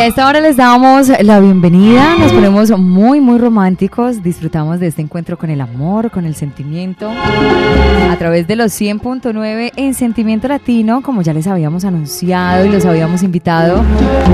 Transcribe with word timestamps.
Y 0.00 0.02
a 0.02 0.06
esta 0.06 0.26
hora 0.26 0.40
les 0.40 0.56
damos 0.56 1.12
la 1.20 1.40
bienvenida, 1.40 2.16
nos 2.16 2.32
ponemos 2.32 2.70
muy, 2.70 3.20
muy 3.20 3.38
románticos, 3.38 4.22
disfrutamos 4.22 4.80
de 4.80 4.86
este 4.86 5.02
encuentro 5.02 5.36
con 5.36 5.50
el 5.50 5.60
amor, 5.60 6.10
con 6.10 6.24
el 6.24 6.34
sentimiento, 6.34 7.10
a 7.10 8.16
través 8.16 8.46
de 8.46 8.56
los 8.56 8.72
100.9 8.72 9.72
en 9.76 9.92
Sentimiento 9.92 10.48
Latino, 10.48 11.02
como 11.02 11.20
ya 11.20 11.34
les 11.34 11.46
habíamos 11.46 11.84
anunciado 11.84 12.64
y 12.64 12.70
los 12.70 12.86
habíamos 12.86 13.22
invitado, 13.22 13.84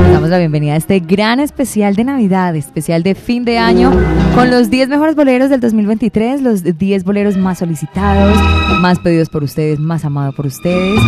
les 0.04 0.12
damos 0.12 0.28
la 0.28 0.38
bienvenida 0.38 0.74
a 0.74 0.76
este 0.76 1.00
gran 1.00 1.40
especial 1.40 1.96
de 1.96 2.04
Navidad, 2.04 2.54
especial 2.54 3.02
de 3.02 3.16
fin 3.16 3.44
de 3.44 3.58
año, 3.58 3.90
con 4.36 4.52
los 4.52 4.70
10 4.70 4.88
mejores 4.88 5.16
boleros 5.16 5.50
del 5.50 5.58
2023, 5.58 6.42
los 6.42 6.62
10 6.62 7.02
boleros 7.02 7.36
más 7.36 7.58
solicitados, 7.58 8.38
más 8.80 9.00
pedidos 9.00 9.28
por 9.30 9.42
ustedes, 9.42 9.80
más 9.80 10.04
amados 10.04 10.32
por 10.32 10.46
ustedes. 10.46 11.00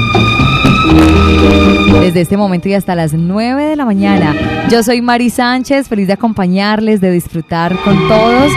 Desde 2.01 2.21
este 2.21 2.37
momento 2.37 2.69
y 2.69 2.75
hasta 2.75 2.95
las 2.95 3.13
9 3.13 3.65
de 3.67 3.77
la 3.77 3.85
mañana. 3.85 4.35
Yo 4.71 4.83
soy 4.83 5.03
Mari 5.03 5.31
Sánchez, 5.31 5.89
feliz 5.89 6.07
de 6.07 6.15
acompañarles, 6.15 7.01
de 7.01 7.11
disfrutar 7.11 7.77
con 7.85 7.97
todos 8.09 8.53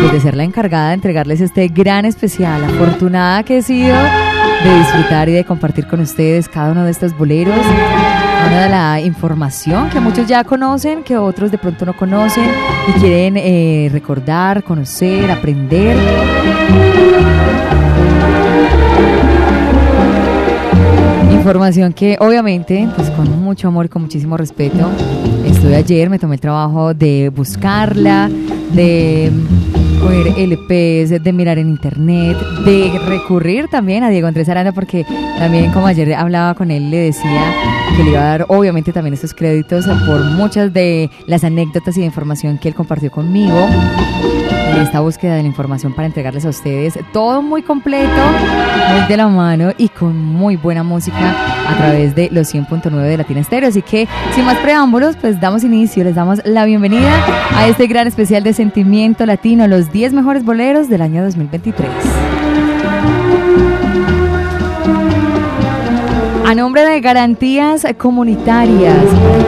pues 0.00 0.12
de 0.12 0.20
ser 0.20 0.36
la 0.36 0.44
encargada 0.44 0.88
de 0.88 0.94
entregarles 0.94 1.40
este 1.40 1.68
gran 1.68 2.04
especial. 2.04 2.62
Afortunada 2.64 3.42
que 3.42 3.58
he 3.58 3.62
sido 3.62 3.96
de 4.64 4.78
disfrutar 4.78 5.28
y 5.28 5.32
de 5.32 5.44
compartir 5.44 5.86
con 5.86 6.00
ustedes 6.00 6.48
cada 6.48 6.72
uno 6.72 6.84
de 6.84 6.90
estos 6.90 7.16
boleros. 7.16 7.58
Una 8.46 8.62
de 8.62 8.68
la 8.68 9.00
información 9.00 9.90
que 9.90 9.98
muchos 9.98 10.26
ya 10.26 10.44
conocen, 10.44 11.02
que 11.02 11.16
otros 11.16 11.50
de 11.50 11.58
pronto 11.58 11.84
no 11.84 11.96
conocen 11.96 12.48
y 12.88 13.00
quieren 13.00 13.36
eh, 13.36 13.88
recordar, 13.92 14.62
conocer, 14.62 15.30
aprender. 15.30 15.96
Información 21.46 21.92
que 21.92 22.16
obviamente, 22.18 22.88
pues 22.96 23.08
con 23.10 23.40
mucho 23.40 23.68
amor 23.68 23.86
y 23.86 23.88
con 23.88 24.02
muchísimo 24.02 24.36
respeto, 24.36 24.90
estuve 25.46 25.76
ayer, 25.76 26.10
me 26.10 26.18
tomé 26.18 26.34
el 26.34 26.40
trabajo 26.40 26.92
de 26.92 27.28
buscarla, 27.28 28.28
de 28.72 29.30
coger 30.02 30.26
LPs, 30.36 31.22
de 31.22 31.32
mirar 31.32 31.58
en 31.58 31.68
internet, 31.68 32.36
de 32.64 32.98
recurrir 33.06 33.68
también 33.68 34.02
a 34.02 34.10
Diego 34.10 34.26
Andrés 34.26 34.48
Aranda, 34.48 34.72
porque 34.72 35.06
también 35.38 35.70
como 35.70 35.86
ayer 35.86 36.14
hablaba 36.14 36.54
con 36.54 36.72
él, 36.72 36.90
le 36.90 36.96
decía 36.96 37.54
que 37.96 38.02
le 38.02 38.10
iba 38.10 38.22
a 38.22 38.24
dar 38.24 38.46
obviamente 38.48 38.92
también 38.92 39.14
estos 39.14 39.32
créditos 39.32 39.86
por 40.04 40.24
muchas 40.24 40.72
de 40.72 41.10
las 41.28 41.44
anécdotas 41.44 41.96
y 41.96 42.00
de 42.00 42.06
información 42.06 42.58
que 42.58 42.66
él 42.66 42.74
compartió 42.74 43.12
conmigo 43.12 43.68
en 44.70 44.82
esta 44.82 45.00
búsqueda 45.00 45.34
de 45.34 45.42
la 45.42 45.48
información 45.48 45.92
para 45.92 46.06
entregarles 46.06 46.44
a 46.44 46.50
ustedes 46.50 46.98
todo 47.12 47.42
muy 47.42 47.62
completo, 47.62 48.10
muy 48.90 49.08
de 49.08 49.16
la 49.16 49.28
mano 49.28 49.72
y 49.76 49.88
con 49.88 50.16
muy 50.16 50.56
buena 50.56 50.82
música 50.82 51.34
a 51.68 51.76
través 51.76 52.14
de 52.14 52.28
los 52.30 52.52
100.9 52.52 52.90
de 53.02 53.16
Latina 53.16 53.40
Estéreo. 53.40 53.68
Así 53.68 53.82
que 53.82 54.08
sin 54.34 54.44
más 54.44 54.56
preámbulos, 54.58 55.16
pues 55.16 55.40
damos 55.40 55.64
inicio, 55.64 56.04
les 56.04 56.14
damos 56.14 56.40
la 56.44 56.64
bienvenida 56.64 57.12
a 57.54 57.66
este 57.68 57.86
gran 57.86 58.06
especial 58.06 58.42
de 58.42 58.52
Sentimiento 58.52 59.26
Latino, 59.26 59.66
los 59.66 59.92
10 59.92 60.12
mejores 60.12 60.44
boleros 60.44 60.88
del 60.88 61.02
año 61.02 61.24
2023. 61.24 61.88
A 66.48 66.54
nombre 66.54 66.84
de 66.84 67.00
Garantías 67.00 67.84
Comunitarias, 67.98 69.04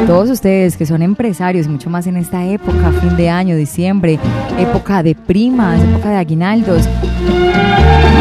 todos 0.09 0.31
ustedes 0.31 0.76
que 0.76 0.84
son 0.84 1.00
empresarios, 1.00 1.69
mucho 1.69 1.88
más 1.88 2.09
en 2.09 2.16
esta 2.16 2.44
época, 2.44 2.91
fin 3.00 3.16
de 3.16 3.31
año, 3.31 3.54
diciembre, 3.54 4.19
época 4.59 5.04
de 5.04 5.14
primas, 5.14 5.81
época 5.81 6.10
de 6.10 6.16
aguinaldos. 6.16 6.88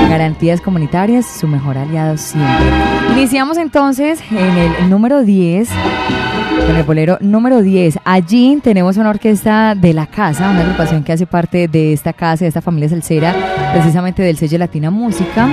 Garantías 0.08 0.62
Comunitarias, 0.62 1.26
su 1.26 1.48
mejor 1.48 1.76
aliado 1.76 2.18
siempre. 2.18 2.68
Iniciamos 3.14 3.58
entonces 3.58 4.22
en 4.30 4.58
el 4.58 4.90
número 4.92 5.24
10 5.24 5.70
con 6.68 6.76
el 6.76 6.84
bolero 6.84 7.18
número 7.20 7.64
10. 7.64 7.98
Allí 8.06 8.60
tenemos 8.62 8.98
una 8.98 9.10
orquesta 9.10 9.74
de 9.74 9.96
la 9.96 10.06
casa, 10.06 10.52
una 10.52 10.62
agrupación 10.62 11.04
que 11.04 11.14
hace 11.14 11.26
parte 11.26 11.68
de 11.68 11.94
esta 11.94 12.14
casa, 12.14 12.46
de 12.46 12.50
esta 12.50 12.62
familia 12.62 12.90
salsera, 12.90 13.34
precisamente 13.74 14.22
del 14.22 14.38
sello 14.38 14.60
Latina 14.60 14.92
Música. 14.92 15.50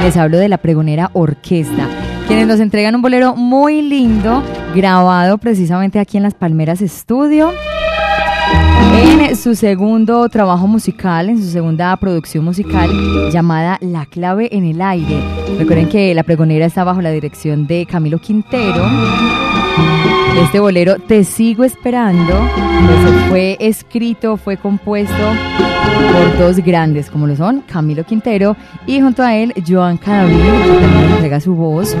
Les 0.00 0.16
hablo 0.16 0.38
de 0.38 0.48
la 0.48 0.58
Pregonera 0.58 1.10
Orquesta, 1.12 1.86
quienes 2.26 2.46
nos 2.46 2.58
entregan 2.60 2.94
un 2.94 3.02
bolero 3.02 3.36
muy 3.36 3.82
lindo, 3.82 4.42
grabado 4.74 5.38
precisamente 5.38 6.00
aquí 6.00 6.16
en 6.16 6.24
Las 6.24 6.34
Palmeras 6.34 6.80
Estudio. 6.80 7.52
En 8.94 9.36
su 9.36 9.54
segundo 9.54 10.28
trabajo 10.28 10.66
musical, 10.66 11.28
en 11.28 11.38
su 11.38 11.48
segunda 11.50 11.96
producción 11.96 12.44
musical 12.44 12.90
llamada 13.30 13.78
La 13.80 14.06
clave 14.06 14.48
en 14.50 14.64
el 14.64 14.82
aire. 14.82 15.20
Recuerden 15.58 15.88
que 15.88 16.14
la 16.14 16.24
pregonera 16.24 16.66
está 16.66 16.82
bajo 16.82 17.00
la 17.00 17.10
dirección 17.10 17.66
de 17.66 17.86
Camilo 17.86 18.18
Quintero. 18.18 18.84
Este 20.42 20.60
bolero 20.60 20.96
Te 20.96 21.24
sigo 21.24 21.64
esperando 21.64 22.48
pues, 22.86 23.28
fue 23.28 23.56
escrito, 23.60 24.36
fue 24.36 24.56
compuesto 24.56 25.14
por 26.12 26.38
dos 26.38 26.56
grandes 26.58 27.10
como 27.10 27.26
lo 27.26 27.36
son 27.36 27.62
Camilo 27.62 28.04
Quintero 28.04 28.56
y 28.86 29.00
junto 29.00 29.22
a 29.22 29.34
él 29.36 29.52
Joan 29.66 29.96
Cadavid, 29.98 30.36
que 30.36 30.80
también 30.80 31.10
entrega 31.12 31.40
su 31.40 31.54
voz 31.54 31.96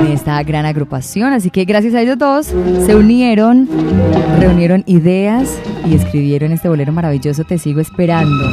en 0.00 0.12
esta 0.12 0.42
gran 0.42 0.66
agrupación. 0.66 1.32
Así 1.32 1.50
que 1.50 1.64
gracias 1.64 1.94
a 1.94 2.02
ellos 2.02 2.18
dos 2.18 2.46
se 2.46 2.94
unieron, 2.94 3.68
reunieron 4.38 4.84
ideas 4.86 5.58
y 5.86 5.94
escribieron 5.94 6.52
este 6.52 6.68
bolero 6.68 6.92
maravilloso 6.92 7.44
Te 7.44 7.58
sigo 7.58 7.80
esperando 7.80 8.44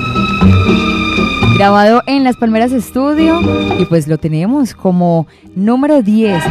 grabado 1.56 2.02
en 2.06 2.26
Las 2.26 2.36
Palmeras 2.36 2.74
Estudio 2.74 3.40
y 3.80 3.86
pues 3.86 4.10
lo 4.10 4.18
tenemos 4.18 4.76
como 4.76 5.26
número 5.56 6.02
10, 6.02 6.44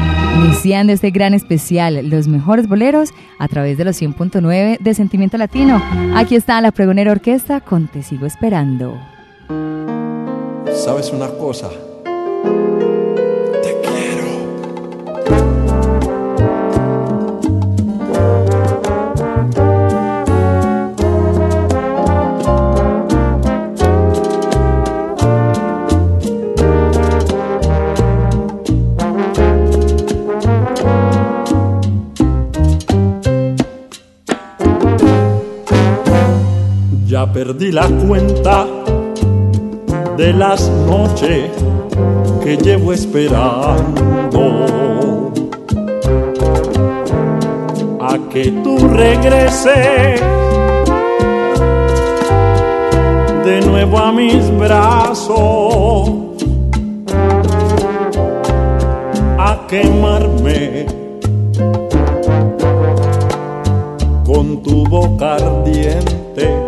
iniciando 0.43 0.95
este 0.95 1.11
gran 1.11 1.35
especial, 1.35 2.09
los 2.09 2.27
mejores 2.27 2.69
boleros 2.69 3.11
a 3.39 3.47
través 3.47 3.77
de 3.77 3.85
los 3.85 4.01
100.9 4.01 4.79
de 4.79 4.95
Sentimiento 4.95 5.37
Latino. 5.37 5.83
Aquí 6.15 6.37
está 6.37 6.59
la 6.63 6.73
Pregonera 6.73 7.13
Orquesta 7.13 7.61
con 7.61 7.87
Te 7.87 8.03
Sigo 8.03 8.25
Esperando. 8.25 8.99
¿Sabes 10.73 11.13
una 11.13 11.29
cosa? 11.29 11.69
Perdí 37.35 37.73
la 37.73 37.89
cuenta 37.89 38.65
de 40.17 40.33
las 40.33 40.71
noches 40.71 41.51
que 42.45 42.57
llevo 42.57 42.93
esperando 42.93 43.83
a 48.01 48.19
que 48.33 48.53
tú 48.63 48.79
regreses 48.87 50.21
de 53.45 53.61
nuevo 53.67 53.99
a 53.99 54.13
mis 54.13 54.57
brazos 54.57 56.11
a 59.39 59.67
quemarme 59.69 60.87
con 64.25 64.63
tu 64.63 64.85
boca 64.87 65.35
ardiente. 65.35 66.64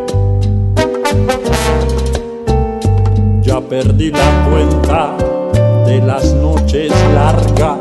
perdí 3.68 4.12
la 4.12 4.48
cuenta 4.48 5.16
de 5.86 6.00
las 6.00 6.32
noches 6.34 6.92
largas 7.14 7.78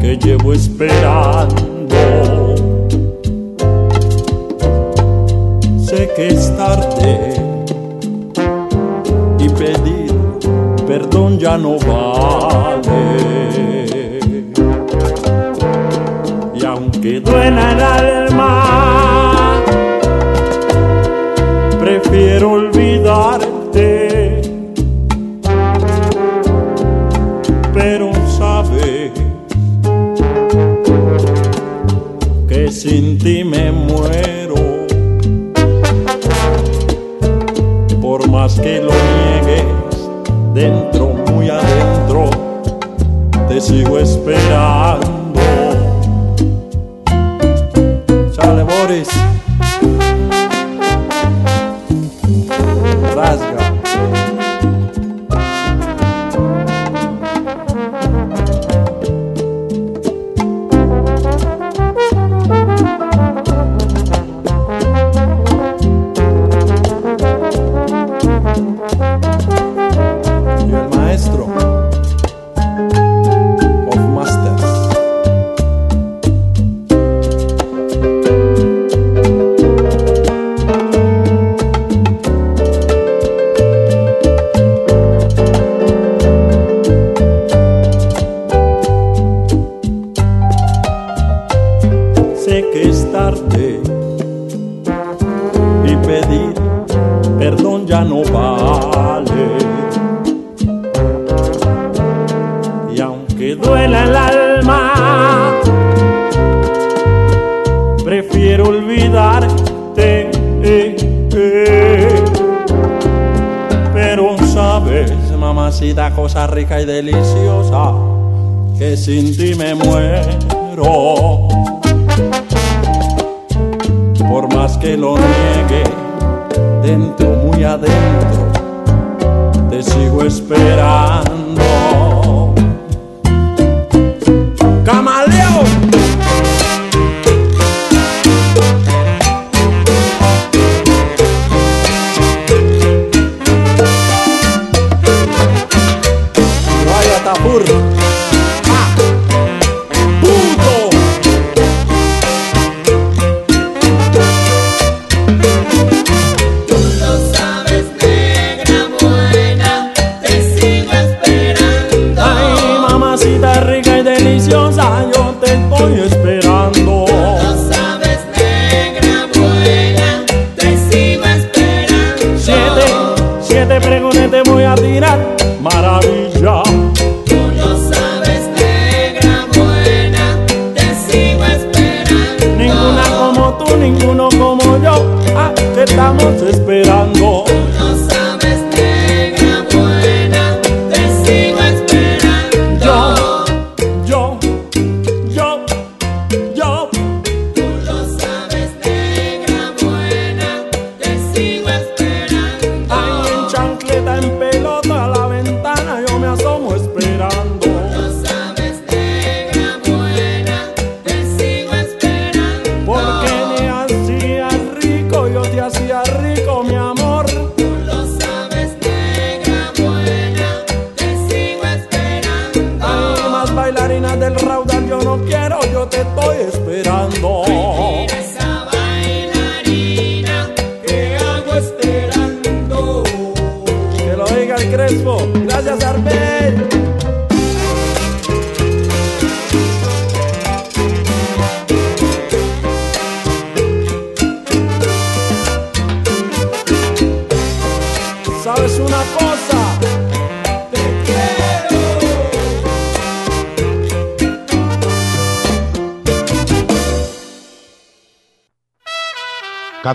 que 0.00 0.16
llevo 0.16 0.52
esperando. 0.54 1.54
Sé 5.84 6.10
que 6.16 6.28
es 6.28 6.56
tarde 6.56 7.34
y 9.38 9.48
pedir 9.50 10.14
perdón 10.86 11.38
ya 11.38 11.58
no 11.58 11.76
vale. 11.78 12.86
Y 16.54 16.64
aunque 16.64 17.20
duela 17.20 17.72
el 17.72 17.80
alma, 17.82 19.62
prefiero 21.80 22.52
olvidar 22.52 22.75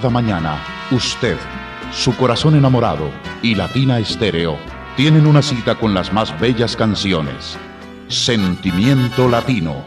Cada 0.02 0.14
mañana, 0.14 0.58
usted, 0.90 1.38
su 1.92 2.18
corazón 2.18 2.56
enamorado 2.56 3.12
y 3.44 3.54
Latina 3.54 4.00
Estéreo 4.00 4.58
tienen 4.98 5.28
una 5.28 5.44
cita 5.44 5.76
con 5.76 5.94
las 5.94 6.12
más 6.12 6.40
bellas 6.40 6.76
canciones. 6.76 7.56
Sentimiento 8.08 9.30
Latino. 9.30 9.86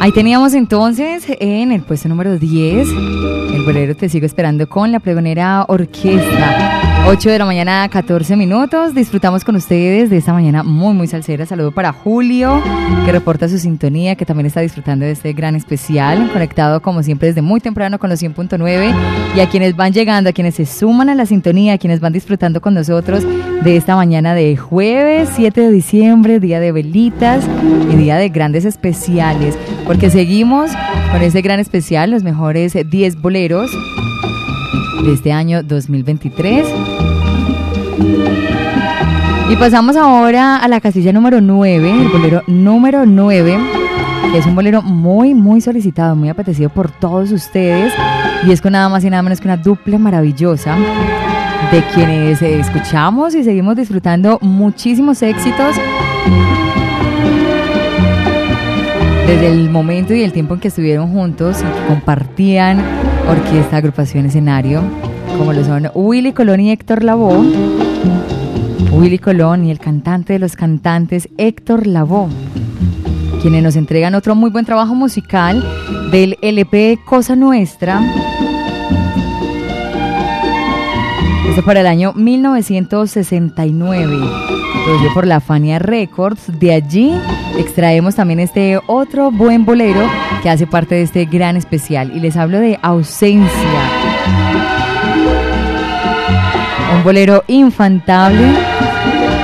Ahí 0.00 0.10
teníamos 0.10 0.54
entonces 0.54 1.26
en 1.38 1.70
el 1.70 1.82
puesto 1.82 2.08
número 2.08 2.36
10, 2.36 2.88
el 2.88 3.62
bolero 3.64 3.94
Te 3.94 4.08
Sigo 4.08 4.26
Esperando 4.26 4.68
con 4.68 4.90
la 4.90 4.98
pregonera 4.98 5.66
orquesta. 5.68 6.75
8 7.08 7.30
de 7.30 7.38
la 7.38 7.44
mañana, 7.44 7.88
14 7.88 8.34
minutos. 8.34 8.92
Disfrutamos 8.92 9.44
con 9.44 9.54
ustedes 9.54 10.10
de 10.10 10.16
esta 10.16 10.32
mañana 10.32 10.64
muy, 10.64 10.92
muy 10.92 11.06
salsera. 11.06 11.46
Saludo 11.46 11.70
para 11.70 11.92
Julio, 11.92 12.60
que 13.04 13.12
reporta 13.12 13.48
su 13.48 13.58
sintonía, 13.58 14.16
que 14.16 14.26
también 14.26 14.46
está 14.46 14.60
disfrutando 14.60 15.04
de 15.04 15.12
este 15.12 15.32
gran 15.32 15.54
especial, 15.54 16.28
conectado 16.32 16.82
como 16.82 17.04
siempre 17.04 17.28
desde 17.28 17.42
muy 17.42 17.60
temprano 17.60 18.00
con 18.00 18.10
los 18.10 18.20
100.9. 18.20 18.92
Y 19.36 19.40
a 19.40 19.48
quienes 19.48 19.76
van 19.76 19.92
llegando, 19.92 20.30
a 20.30 20.32
quienes 20.32 20.56
se 20.56 20.66
suman 20.66 21.08
a 21.08 21.14
la 21.14 21.26
sintonía, 21.26 21.74
a 21.74 21.78
quienes 21.78 22.00
van 22.00 22.12
disfrutando 22.12 22.60
con 22.60 22.74
nosotros 22.74 23.24
de 23.62 23.76
esta 23.76 23.94
mañana 23.94 24.34
de 24.34 24.56
jueves 24.56 25.28
7 25.36 25.60
de 25.60 25.70
diciembre, 25.70 26.40
día 26.40 26.58
de 26.58 26.72
velitas 26.72 27.44
y 27.88 27.94
día 27.94 28.16
de 28.16 28.30
grandes 28.30 28.64
especiales. 28.64 29.56
Porque 29.86 30.10
seguimos 30.10 30.72
con 31.12 31.22
ese 31.22 31.40
gran 31.40 31.60
especial, 31.60 32.10
los 32.10 32.24
mejores 32.24 32.74
10 32.74 33.22
boleros 33.22 33.70
de 35.04 35.12
este 35.12 35.32
año 35.32 35.62
2023. 35.62 36.66
Y 39.48 39.56
pasamos 39.56 39.96
ahora 39.96 40.56
a 40.56 40.68
la 40.68 40.80
casilla 40.80 41.12
número 41.12 41.40
9, 41.40 41.90
el 41.90 42.08
bolero 42.08 42.42
número 42.46 43.06
9, 43.06 43.58
que 44.32 44.38
es 44.38 44.46
un 44.46 44.54
bolero 44.54 44.82
muy, 44.82 45.34
muy 45.34 45.60
solicitado, 45.60 46.16
muy 46.16 46.28
apetecido 46.28 46.68
por 46.68 46.90
todos 46.90 47.30
ustedes. 47.30 47.92
Y 48.46 48.52
es 48.52 48.60
con 48.60 48.72
nada 48.72 48.88
más 48.88 49.04
y 49.04 49.10
nada 49.10 49.22
menos 49.22 49.40
que 49.40 49.48
una 49.48 49.56
dupla 49.56 49.98
maravillosa 49.98 50.76
de 51.70 51.82
quienes 51.94 52.42
escuchamos 52.42 53.34
y 53.34 53.44
seguimos 53.44 53.76
disfrutando 53.76 54.38
muchísimos 54.40 55.22
éxitos 55.22 55.76
desde 59.26 59.48
el 59.48 59.70
momento 59.70 60.14
y 60.14 60.22
el 60.22 60.32
tiempo 60.32 60.54
en 60.54 60.60
que 60.60 60.68
estuvieron 60.68 61.12
juntos 61.12 61.58
y 61.60 61.88
compartían 61.88 62.78
orquesta, 63.28 63.76
agrupación, 63.76 64.26
escenario, 64.26 64.82
como 65.38 65.52
lo 65.52 65.64
son 65.64 65.90
Willy 65.94 66.32
Colón 66.32 66.60
y 66.60 66.70
Héctor 66.70 67.04
Lavoe. 67.04 67.46
Willy 68.92 69.18
Colón 69.18 69.66
y 69.66 69.70
el 69.70 69.78
cantante 69.78 70.32
de 70.32 70.38
los 70.38 70.56
cantantes 70.56 71.28
Héctor 71.36 71.86
Lavoe, 71.86 72.30
quienes 73.42 73.62
nos 73.62 73.76
entregan 73.76 74.14
otro 74.14 74.34
muy 74.34 74.50
buen 74.50 74.64
trabajo 74.64 74.94
musical 74.94 75.62
del 76.10 76.38
LP 76.40 76.98
Cosa 77.04 77.36
Nuestra. 77.36 78.00
Esto 81.48 81.62
para 81.64 81.80
el 81.80 81.86
año 81.86 82.12
1969 82.14 84.16
producido 84.86 85.12
por 85.14 85.26
la 85.26 85.40
Fania 85.40 85.80
Records. 85.80 86.58
De 86.60 86.72
allí 86.72 87.12
extraemos 87.58 88.14
también 88.14 88.38
este 88.38 88.78
otro 88.86 89.32
buen 89.32 89.64
bolero 89.64 90.00
que 90.42 90.48
hace 90.48 90.66
parte 90.66 90.94
de 90.94 91.02
este 91.02 91.24
gran 91.24 91.56
especial. 91.56 92.12
Y 92.14 92.20
les 92.20 92.36
hablo 92.36 92.60
de 92.60 92.78
Ausencia. 92.82 93.50
Un 96.96 97.02
bolero 97.02 97.42
infantable. 97.48 98.44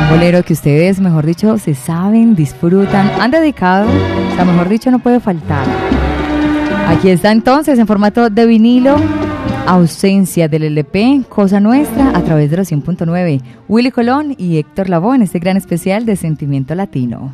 Un 0.03 0.11
bolero 0.11 0.45
que 0.45 0.53
ustedes, 0.53 1.01
mejor 1.01 1.27
dicho, 1.27 1.59
se 1.59 1.75
saben, 1.75 2.37
disfrutan, 2.37 3.11
han 3.21 3.33
dedicado. 3.33 3.89
O 3.89 4.37
sea, 4.37 4.45
mejor 4.45 4.69
dicho, 4.69 4.93
no 4.93 5.01
puede 5.01 5.19
faltar. 5.19 5.67
Aquí 6.87 7.11
está 7.11 7.33
entonces 7.33 7.79
en 7.81 7.87
formato 7.89 8.31
de 8.31 8.47
vinilo 8.47 8.97
ausencia 9.67 10.49
del 10.49 10.65
LP 10.65 11.23
Cosa 11.29 11.61
Nuestra 11.61 12.11
a 12.17 12.23
través 12.23 12.51
de 12.51 12.57
los 12.57 12.71
100.9. 12.71 13.41
Willy 13.69 13.91
Colón 13.91 14.35
y 14.39 14.59
Héctor 14.59 14.89
Lavoe 14.89 15.17
en 15.17 15.23
este 15.23 15.39
gran 15.39 15.57
especial 15.57 16.07
de 16.07 16.17
Sentimiento 16.17 16.75
Latino. 16.75 17.33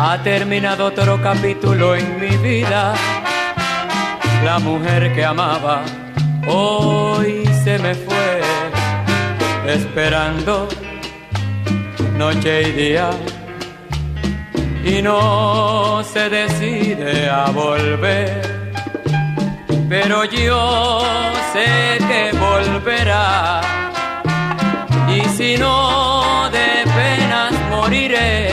Ha 0.00 0.22
terminado 0.22 0.86
otro 0.86 1.20
capítulo 1.20 1.96
en 1.96 2.20
mi 2.20 2.36
vida. 2.36 2.94
La 4.44 4.58
mujer 4.60 5.12
que 5.12 5.24
amaba 5.24 5.82
hoy 6.46 7.44
se 7.68 7.78
me 7.80 7.94
fue 7.94 8.40
esperando 9.66 10.68
noche 12.16 12.62
y 12.62 12.72
día 12.72 13.10
y 14.82 15.02
no 15.02 16.02
se 16.02 16.30
decide 16.30 17.28
a 17.28 17.50
volver. 17.50 18.72
Pero 19.86 20.24
yo 20.24 21.02
sé 21.52 21.68
que 22.10 22.22
volverá 22.38 23.60
y 25.16 25.20
si 25.36 25.58
no 25.58 26.48
de 26.50 26.70
penas 26.98 27.52
moriré, 27.70 28.48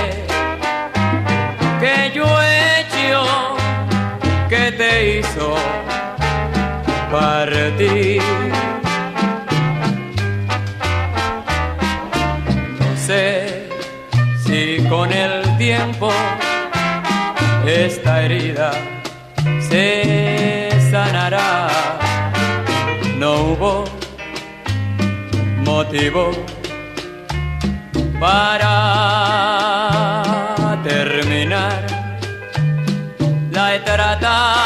que 1.82 1.96
yo 2.14 2.26
he 2.42 2.82
hecho 2.82 3.20
que 4.50 4.64
te 4.74 5.20
hizo 5.20 5.56
partir. 7.10 8.75
Esta 17.66 18.22
herida 18.24 18.72
se 19.70 20.70
sanará. 20.92 21.68
No 23.18 23.34
hubo 23.34 23.86
motivo 25.64 26.32
para 28.20 28.72
terminar. 30.84 31.86
La 33.52 33.76
he 33.76 33.80
tratado 33.80 34.65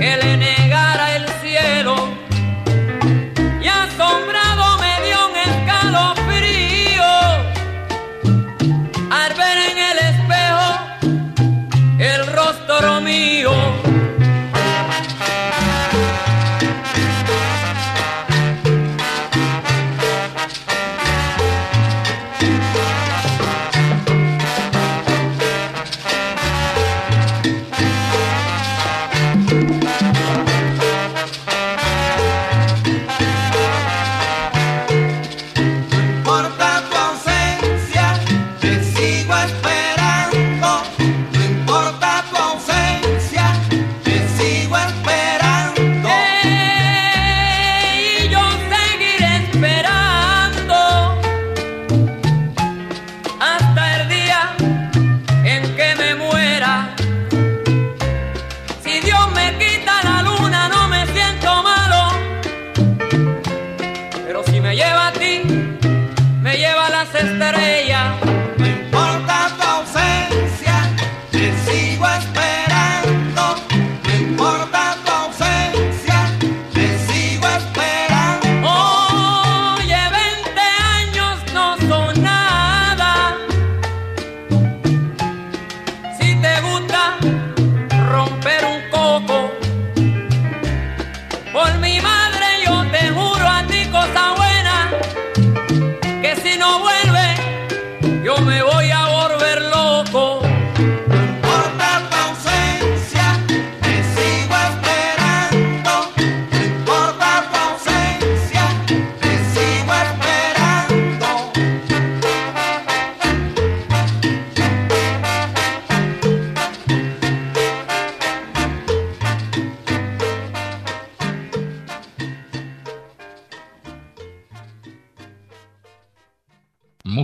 que 0.00 0.59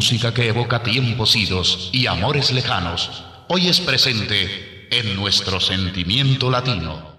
Música 0.07 0.33
que 0.33 0.47
evoca 0.47 0.85
tiempos 0.85 1.35
idos 1.35 1.91
y 1.93 2.07
amores 2.07 2.53
lejanos, 2.53 3.25
hoy 3.49 3.67
es 3.67 3.81
presente 3.81 4.87
en 4.93 5.17
nuestro 5.17 5.59
sentimiento 5.59 6.49
latino. 6.49 7.19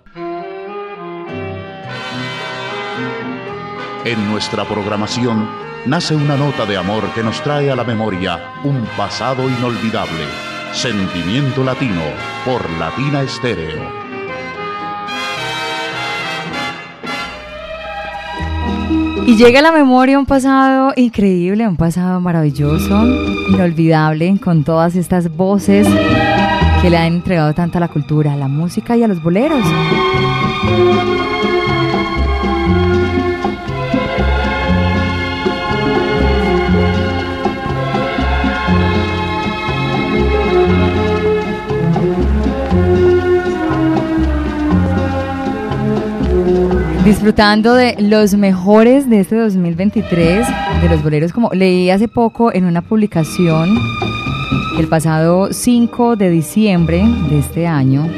En 4.06 4.32
nuestra 4.32 4.63
programación 4.63 5.50
nace 5.86 6.15
una 6.15 6.38
nota 6.38 6.65
de 6.65 6.77
amor 6.77 7.13
que 7.13 7.24
nos 7.24 7.44
trae 7.44 7.70
a 7.70 7.75
la 7.75 7.84
memoria 7.84 8.53
un 8.63 8.86
pasado 8.96 9.50
inolvidable. 9.50 10.24
Sentimiento 10.72 11.65
latino 11.65 12.03
por 12.46 12.70
Latina 12.79 13.22
Estéreo. 13.22 14.06
Y 19.27 19.36
llega 19.36 19.60
a 19.60 19.62
la 19.62 19.74
memoria 19.74 20.17
un 20.17 20.25
pasado 20.25 20.93
increíble, 20.96 21.67
un 21.67 21.75
pasado 21.75 22.22
maravilloso, 22.22 23.03
inolvidable, 23.50 24.39
con 24.41 24.63
todas 24.63 24.96
estas 24.96 25.36
voces 25.36 25.86
que 26.81 26.89
le 26.89 26.96
han 26.96 27.15
entregado 27.15 27.53
tanto 27.53 27.77
a 27.77 27.81
la 27.81 27.90
cultura, 27.90 28.31
a 28.31 28.37
la 28.37 28.48
música 28.48 28.96
y 28.96 29.03
a 29.03 29.07
los 29.09 29.22
boleros. 29.22 29.66
Disfrutando 47.07 47.74
de 47.74 47.96
los 48.01 48.33
mejores 48.33 49.09
de 49.09 49.22
este 49.22 49.37
2023, 49.37 50.46
de 50.81 50.89
los 50.89 51.01
boleros, 51.01 51.31
como 51.31 51.50
leí 51.53 51.89
hace 51.89 52.09
poco 52.09 52.53
en 52.53 52.65
una 52.65 52.81
publicación, 52.81 53.79
el 54.77 54.89
pasado 54.89 55.53
5 55.53 56.17
de 56.17 56.29
diciembre 56.29 57.05
de 57.29 57.39
este 57.39 57.65
año, 57.65 58.09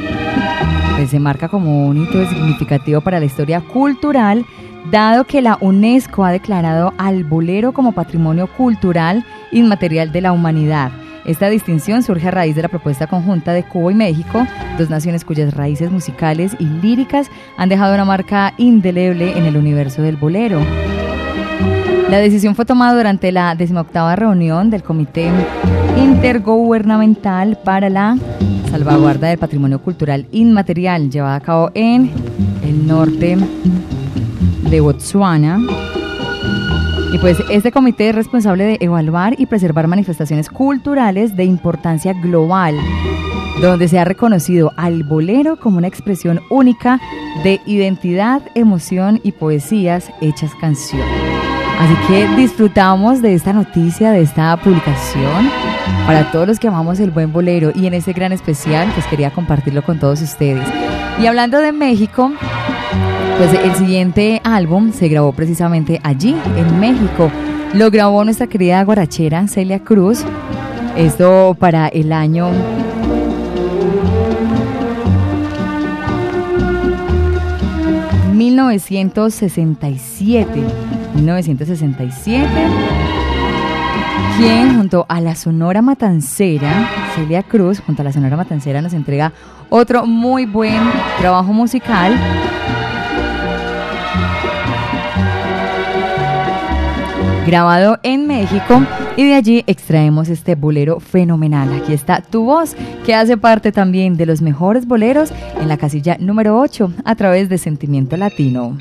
pues 0.97 1.11
se 1.11 1.19
marca 1.19 1.49
como 1.49 1.85
un 1.85 2.01
hito 2.01 2.27
significativo 2.29 2.99
para 3.01 3.19
la 3.19 3.27
historia 3.27 3.61
cultural, 3.61 4.43
dado 4.89 5.23
que 5.25 5.43
la 5.43 5.59
UNESCO 5.61 6.25
ha 6.25 6.31
declarado 6.31 6.91
al 6.97 7.23
bolero 7.23 7.73
como 7.73 7.91
patrimonio 7.91 8.47
cultural 8.47 9.23
inmaterial 9.51 10.11
de 10.11 10.21
la 10.21 10.31
humanidad. 10.31 10.91
Esta 11.29 11.47
distinción 11.47 12.01
surge 12.01 12.27
a 12.27 12.31
raíz 12.31 12.55
de 12.55 12.63
la 12.63 12.69
propuesta 12.69 13.05
conjunta 13.05 13.53
de 13.53 13.61
Cuba 13.61 13.91
y 13.91 13.95
México, 13.95 14.47
dos 14.79 14.89
naciones 14.89 15.23
cuyas 15.23 15.53
raíces 15.53 15.91
musicales 15.91 16.55
y 16.57 16.65
líricas 16.65 17.29
han 17.55 17.69
dejado 17.69 17.93
una 17.93 18.03
marca 18.03 18.55
indeleble 18.57 19.37
en 19.37 19.45
el 19.45 19.55
universo 19.55 20.01
del 20.01 20.17
bolero. 20.17 20.59
La 22.09 22.17
decisión 22.17 22.55
fue 22.55 22.65
tomada 22.65 22.97
durante 22.97 23.31
la 23.31 23.53
18 23.53 24.15
reunión 24.15 24.71
del 24.71 24.81
Comité 24.81 25.29
Intergubernamental 25.99 27.59
para 27.63 27.91
la 27.91 28.17
Salvaguarda 28.71 29.27
del 29.27 29.37
Patrimonio 29.37 29.77
Cultural 29.83 30.25
Inmaterial, 30.31 31.11
llevada 31.11 31.35
a 31.35 31.41
cabo 31.41 31.69
en 31.75 32.11
el 32.63 32.87
norte 32.87 33.37
de 34.67 34.81
Botswana. 34.81 35.59
Y 37.11 37.17
pues 37.17 37.37
este 37.49 37.71
comité 37.71 38.09
es 38.09 38.15
responsable 38.15 38.65
de 38.65 38.77
evaluar 38.81 39.33
y 39.39 39.47
preservar 39.47 39.87
manifestaciones 39.87 40.47
culturales 40.47 41.35
de 41.35 41.43
importancia 41.43 42.13
global, 42.13 42.75
donde 43.61 43.87
se 43.87 43.97
ha 43.97 44.05
reconocido 44.05 44.71
al 44.77 45.03
bolero 45.03 45.57
como 45.59 45.79
una 45.79 45.87
expresión 45.87 46.39
única 46.51 46.99
de 47.43 47.61
identidad, 47.65 48.43
emoción 48.53 49.19
y 49.23 49.31
poesías 49.31 50.11
hechas 50.21 50.51
canción. 50.61 51.01
Así 51.79 51.95
que 52.07 52.27
disfrutamos 52.35 53.21
de 53.21 53.33
esta 53.33 53.53
noticia, 53.53 54.11
de 54.11 54.21
esta 54.21 54.55
publicación, 54.57 55.49
para 56.05 56.29
todos 56.31 56.47
los 56.47 56.59
que 56.59 56.67
amamos 56.67 56.99
el 56.99 57.09
buen 57.09 57.33
bolero 57.33 57.71
y 57.73 57.87
en 57.87 57.95
este 57.95 58.13
gran 58.13 58.33
especial, 58.33 58.91
pues 58.93 59.05
quería 59.07 59.31
compartirlo 59.31 59.81
con 59.83 59.97
todos 59.97 60.21
ustedes. 60.21 60.67
Y 61.19 61.25
hablando 61.25 61.57
de 61.59 61.71
México, 61.71 62.31
pues 63.39 63.51
el 63.53 63.73
siguiente 63.75 64.41
álbum 64.43 64.91
se 64.91 65.07
grabó 65.07 65.31
precisamente 65.31 66.01
allí, 66.03 66.35
en 66.57 66.77
México. 66.77 67.31
Lo 67.73 67.89
grabó 67.89 68.25
nuestra 68.25 68.47
querida 68.47 68.83
guarachera 68.83 69.47
Celia 69.47 69.79
Cruz. 69.79 70.25
Esto 70.97 71.55
para 71.57 71.87
el 71.87 72.11
año 72.11 72.49
...1967... 78.33 80.45
...1967... 81.15 82.45
quien 84.37 84.75
junto 84.75 85.05
a 85.07 85.21
la 85.21 85.35
Sonora 85.35 85.81
Matancera, 85.81 86.89
Celia 87.15 87.43
Cruz, 87.43 87.79
junto 87.79 88.01
a 88.01 88.05
la 88.05 88.11
Sonora 88.11 88.35
Matancera 88.35 88.81
nos 88.81 88.91
entrega 88.91 89.31
otro 89.69 90.05
muy 90.05 90.45
buen 90.45 90.81
trabajo 91.19 91.53
musical 91.53 92.19
grabado 97.49 97.97
en 98.03 98.27
México 98.27 98.85
y 99.17 99.25
de 99.25 99.33
allí 99.33 99.63
extraemos 99.65 100.29
este 100.29 100.53
bolero 100.53 100.99
fenomenal. 100.99 101.73
Aquí 101.73 101.93
está 101.93 102.21
Tu 102.21 102.43
Voz, 102.43 102.75
que 103.07 103.15
hace 103.15 103.37
parte 103.37 103.71
también 103.71 104.17
de 104.17 104.27
los 104.27 104.43
mejores 104.43 104.85
boleros 104.85 105.31
en 105.59 105.67
la 105.67 105.77
casilla 105.77 106.15
número 106.19 106.59
8 106.59 106.93
a 107.05 107.15
través 107.15 107.49
de 107.49 107.57
Sentimiento 107.57 108.17
Latino. 108.17 108.77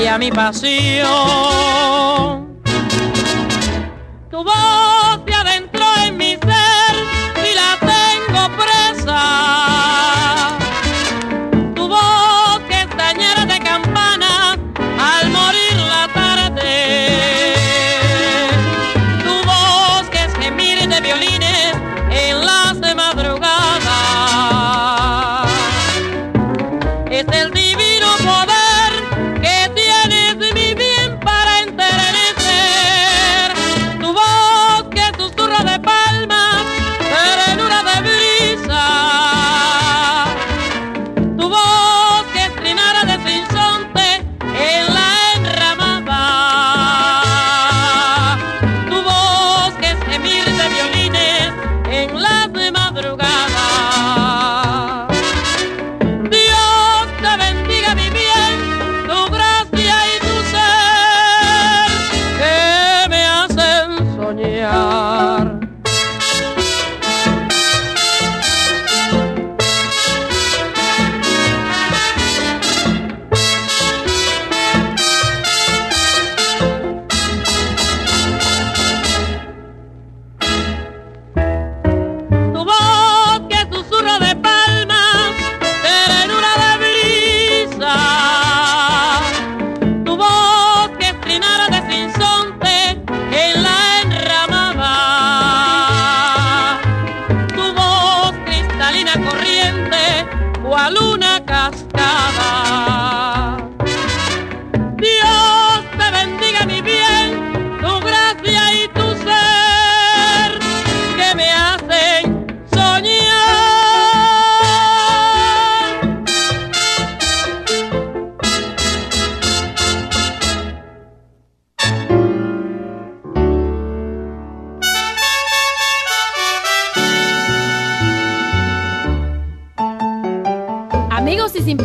Magia 0.00 0.18
mi 0.18 0.30
pasión. 0.30 1.08
Tu 4.30 4.44
voz 4.44 4.89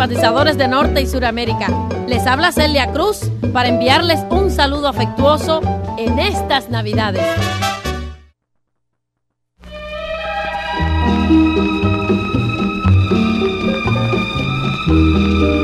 de 0.07 0.67
Norte 0.67 1.01
y 1.01 1.07
Suramérica, 1.07 1.67
les 2.07 2.27
habla 2.27 2.51
Celia 2.51 2.91
Cruz 2.91 3.31
para 3.51 3.69
enviarles 3.69 4.19
un 4.29 4.51
saludo 4.51 4.87
afectuoso 4.87 5.61
en 5.97 6.19
estas 6.19 6.69
Navidades. 6.69 7.23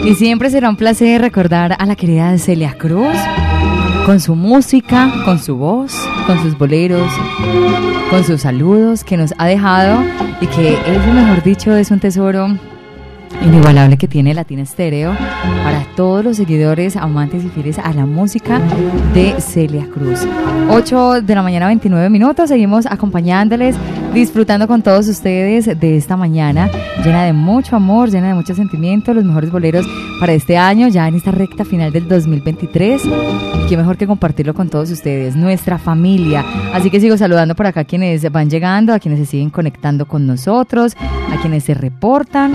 Y 0.05 0.15
siempre 0.15 0.49
será 0.49 0.69
un 0.69 0.75
placer 0.75 1.21
recordar 1.21 1.75
a 1.77 1.85
la 1.85 1.95
querida 1.95 2.35
Celia 2.39 2.75
Cruz 2.79 3.15
con 4.07 4.19
su 4.19 4.35
música, 4.35 5.11
con 5.23 5.37
su 5.37 5.55
voz, 5.55 5.93
con 6.25 6.41
sus 6.41 6.57
boleros, 6.57 7.11
con 8.09 8.23
sus 8.23 8.41
saludos 8.41 9.03
que 9.03 9.17
nos 9.17 9.35
ha 9.37 9.45
dejado 9.45 10.03
y 10.41 10.47
que 10.47 10.73
eso, 10.73 11.13
mejor 11.13 11.43
dicho, 11.43 11.75
es 11.75 11.91
un 11.91 11.99
tesoro 11.99 12.47
inigualable 13.41 13.97
que 13.97 14.07
tiene 14.07 14.33
Latina 14.33 14.61
Estéreo 14.61 15.15
para 15.63 15.85
todos 15.95 16.23
los 16.23 16.37
seguidores, 16.37 16.95
amantes 16.95 17.43
y 17.43 17.49
fieles 17.49 17.79
a 17.79 17.93
la 17.93 18.05
música 18.05 18.59
de 19.13 19.39
Celia 19.39 19.87
Cruz. 19.93 20.27
8 20.69 21.21
de 21.21 21.35
la 21.35 21.43
mañana, 21.43 21.67
29 21.67 22.09
minutos. 22.09 22.49
Seguimos 22.49 22.85
acompañándoles, 22.85 23.75
disfrutando 24.13 24.67
con 24.67 24.81
todos 24.81 25.07
ustedes 25.07 25.79
de 25.79 25.97
esta 25.97 26.17
mañana 26.17 26.69
llena 27.03 27.23
de 27.23 27.33
mucho 27.33 27.75
amor, 27.75 28.09
llena 28.09 28.27
de 28.29 28.33
mucho 28.33 28.53
sentimiento. 28.53 29.13
Los 29.13 29.23
mejores 29.23 29.51
boleros 29.51 29.85
para 30.19 30.33
este 30.33 30.57
año, 30.57 30.87
ya 30.87 31.07
en 31.07 31.15
esta 31.15 31.31
recta 31.31 31.63
final 31.63 31.91
del 31.91 32.07
2023. 32.07 33.03
Y 33.05 33.69
qué 33.69 33.77
mejor 33.77 33.97
que 33.97 34.07
compartirlo 34.07 34.53
con 34.53 34.69
todos 34.69 34.91
ustedes, 34.91 35.35
nuestra 35.35 35.77
familia. 35.77 36.45
Así 36.73 36.89
que 36.89 36.99
sigo 36.99 37.17
saludando 37.17 37.55
por 37.55 37.67
acá 37.67 37.81
a 37.81 37.85
quienes 37.85 38.29
van 38.31 38.49
llegando, 38.49 38.93
a 38.93 38.99
quienes 38.99 39.19
se 39.19 39.25
siguen 39.25 39.49
conectando 39.49 40.05
con 40.05 40.27
nosotros, 40.27 40.95
a 41.31 41.39
quienes 41.41 41.63
se 41.63 41.73
reportan. 41.73 42.53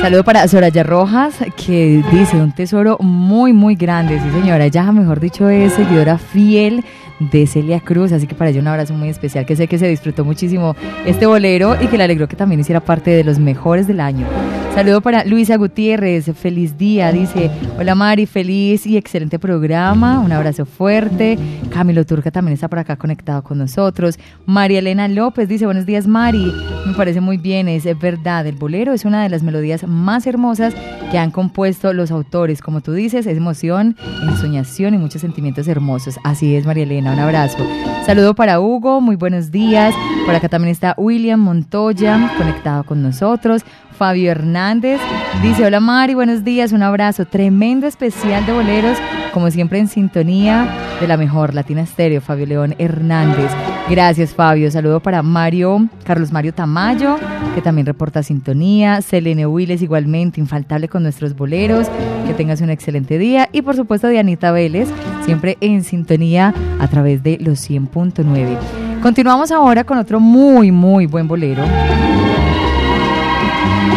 Saludo 0.00 0.22
para 0.22 0.46
Soraya 0.48 0.82
Rojas, 0.82 1.34
que 1.56 2.04
dice 2.12 2.36
un 2.36 2.52
tesoro 2.52 2.98
muy, 3.00 3.54
muy 3.54 3.74
grande. 3.74 4.20
Sí, 4.20 4.30
señora, 4.38 4.66
ella, 4.66 4.92
mejor 4.92 5.18
dicho, 5.18 5.48
es 5.48 5.72
seguidora 5.72 6.18
fiel 6.18 6.84
de 7.20 7.46
Celia 7.46 7.80
Cruz, 7.80 8.12
así 8.12 8.26
que 8.26 8.34
para 8.34 8.50
ella 8.50 8.60
un 8.60 8.68
abrazo 8.68 8.94
muy 8.94 9.08
especial, 9.08 9.46
que 9.46 9.56
sé 9.56 9.66
que 9.66 9.78
se 9.78 9.88
disfrutó 9.88 10.24
muchísimo 10.24 10.76
este 11.06 11.26
bolero 11.26 11.76
y 11.80 11.86
que 11.86 11.98
le 11.98 12.04
alegró 12.04 12.28
que 12.28 12.36
también 12.36 12.60
hiciera 12.60 12.80
parte 12.80 13.10
de 13.10 13.24
los 13.24 13.38
mejores 13.38 13.86
del 13.86 14.00
año. 14.00 14.26
Saludo 14.74 15.00
para 15.00 15.24
Luisa 15.24 15.56
Gutiérrez, 15.56 16.32
feliz 16.34 16.76
día, 16.76 17.12
dice, 17.12 17.48
hola 17.78 17.94
Mari, 17.94 18.26
feliz 18.26 18.86
y 18.88 18.96
excelente 18.96 19.38
programa, 19.38 20.18
un 20.18 20.32
abrazo 20.32 20.66
fuerte. 20.66 21.38
Camilo 21.70 22.04
Turca 22.04 22.32
también 22.32 22.54
está 22.54 22.66
por 22.66 22.80
acá 22.80 22.96
conectado 22.96 23.44
con 23.44 23.58
nosotros. 23.58 24.18
María 24.46 24.80
Elena 24.80 25.06
López 25.06 25.48
dice, 25.48 25.64
buenos 25.64 25.86
días 25.86 26.08
Mari, 26.08 26.52
me 26.86 26.94
parece 26.94 27.20
muy 27.20 27.36
bien, 27.36 27.68
es 27.68 27.84
verdad, 28.00 28.48
el 28.48 28.56
bolero 28.56 28.92
es 28.92 29.04
una 29.04 29.22
de 29.22 29.28
las 29.28 29.44
melodías 29.44 29.86
más 29.86 30.26
hermosas 30.26 30.74
que 31.12 31.18
han 31.18 31.30
compuesto 31.30 31.92
los 31.92 32.10
autores, 32.10 32.60
como 32.60 32.80
tú 32.80 32.92
dices, 32.92 33.26
es 33.26 33.36
emoción, 33.36 33.96
ensoñación 34.28 34.94
y 34.94 34.98
muchos 34.98 35.20
sentimientos 35.20 35.68
hermosos. 35.68 36.16
Así 36.24 36.56
es 36.56 36.66
María 36.66 36.82
Elena, 36.82 37.03
un 37.12 37.18
abrazo. 37.18 37.58
Saludo 38.06 38.34
para 38.34 38.60
Hugo, 38.60 39.00
muy 39.00 39.16
buenos 39.16 39.50
días. 39.50 39.94
Por 40.26 40.34
acá 40.34 40.48
también 40.48 40.72
está 40.72 40.94
William 40.96 41.40
Montoya 41.40 42.32
conectado 42.36 42.84
con 42.84 43.02
nosotros. 43.02 43.62
Fabio 43.96 44.30
Hernández 44.30 45.00
dice, 45.42 45.64
hola 45.64 45.80
Mari, 45.80 46.14
buenos 46.14 46.44
días, 46.44 46.72
un 46.72 46.82
abrazo. 46.82 47.26
Tremendo 47.26 47.86
especial 47.86 48.44
de 48.46 48.52
boleros, 48.52 48.98
como 49.32 49.50
siempre 49.50 49.78
en 49.78 49.88
sintonía 49.88 50.68
de 51.00 51.08
la 51.08 51.16
mejor 51.16 51.54
Latina 51.54 51.82
Estéreo, 51.82 52.20
Fabio 52.20 52.46
León 52.46 52.74
Hernández. 52.78 53.50
Gracias 53.88 54.34
Fabio, 54.34 54.70
saludo 54.70 55.00
para 55.00 55.22
Mario, 55.22 55.88
Carlos 56.04 56.32
Mario 56.32 56.54
Tamayo, 56.54 57.16
que 57.54 57.60
también 57.60 57.86
reporta 57.86 58.22
sintonía. 58.22 59.02
Selene 59.02 59.46
Willes 59.46 59.82
igualmente, 59.82 60.40
infaltable 60.40 60.88
con 60.88 61.02
nuestros 61.02 61.36
boleros. 61.36 61.88
Que 62.26 62.34
tengas 62.34 62.60
un 62.60 62.70
excelente 62.70 63.18
día. 63.18 63.48
Y 63.52 63.62
por 63.62 63.76
supuesto 63.76 64.08
Dianita 64.08 64.50
Vélez, 64.52 64.88
siempre 65.24 65.58
en 65.60 65.84
sintonía 65.84 66.54
a 66.80 66.88
través 66.88 67.22
de 67.22 67.38
los 67.38 67.68
100.9. 67.68 68.56
Continuamos 69.02 69.50
ahora 69.50 69.84
con 69.84 69.98
otro 69.98 70.20
muy, 70.20 70.72
muy 70.72 71.06
buen 71.06 71.28
bolero 71.28 71.64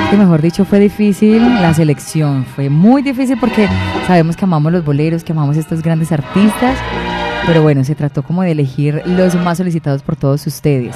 que 0.09 0.17
mejor 0.17 0.41
dicho 0.41 0.63
fue 0.63 0.79
difícil 0.79 1.43
la 1.61 1.73
selección, 1.73 2.45
fue 2.45 2.69
muy 2.69 3.01
difícil 3.01 3.37
porque 3.39 3.67
sabemos 4.05 4.37
que 4.37 4.45
amamos 4.45 4.71
los 4.71 4.85
boleros, 4.85 5.23
que 5.23 5.33
amamos 5.33 5.57
estos 5.57 5.81
grandes 5.81 6.11
artistas, 6.11 6.77
pero 7.45 7.61
bueno, 7.61 7.83
se 7.83 7.95
trató 7.95 8.23
como 8.23 8.43
de 8.43 8.51
elegir 8.51 9.01
los 9.05 9.35
más 9.35 9.57
solicitados 9.57 10.01
por 10.01 10.15
todos 10.15 10.47
ustedes. 10.47 10.95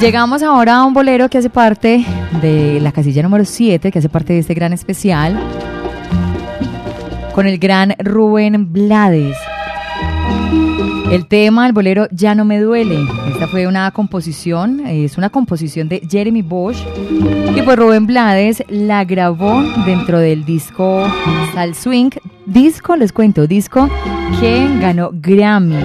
Llegamos 0.00 0.44
ahora 0.44 0.76
a 0.76 0.84
un 0.84 0.94
bolero 0.94 1.28
que 1.28 1.38
hace 1.38 1.50
parte 1.50 2.04
de 2.40 2.78
la 2.80 2.92
casilla 2.92 3.22
número 3.22 3.44
7, 3.44 3.90
que 3.90 3.98
hace 3.98 4.08
parte 4.08 4.32
de 4.32 4.38
este 4.38 4.54
gran 4.54 4.72
especial, 4.72 5.36
con 7.34 7.48
el 7.48 7.58
gran 7.58 7.96
Rubén 7.98 8.72
Blades. 8.72 9.36
El 11.10 11.26
tema, 11.26 11.66
el 11.66 11.72
bolero 11.72 12.06
Ya 12.10 12.34
no 12.34 12.44
me 12.44 12.60
duele. 12.60 12.98
Esta 13.32 13.46
fue 13.46 13.66
una 13.66 13.90
composición, 13.92 14.80
es 14.86 15.16
una 15.16 15.30
composición 15.30 15.88
de 15.88 16.02
Jeremy 16.08 16.42
Bosch 16.42 16.84
y 17.56 17.62
pues 17.62 17.78
Rubén 17.78 18.06
Blades 18.06 18.62
la 18.68 19.04
grabó 19.04 19.62
dentro 19.86 20.18
del 20.18 20.44
disco 20.44 21.06
Sal 21.54 21.74
Swing, 21.74 22.10
disco, 22.44 22.94
les 22.94 23.12
cuento, 23.12 23.46
disco 23.46 23.88
que 24.38 24.68
ganó 24.80 25.10
Grammy 25.14 25.80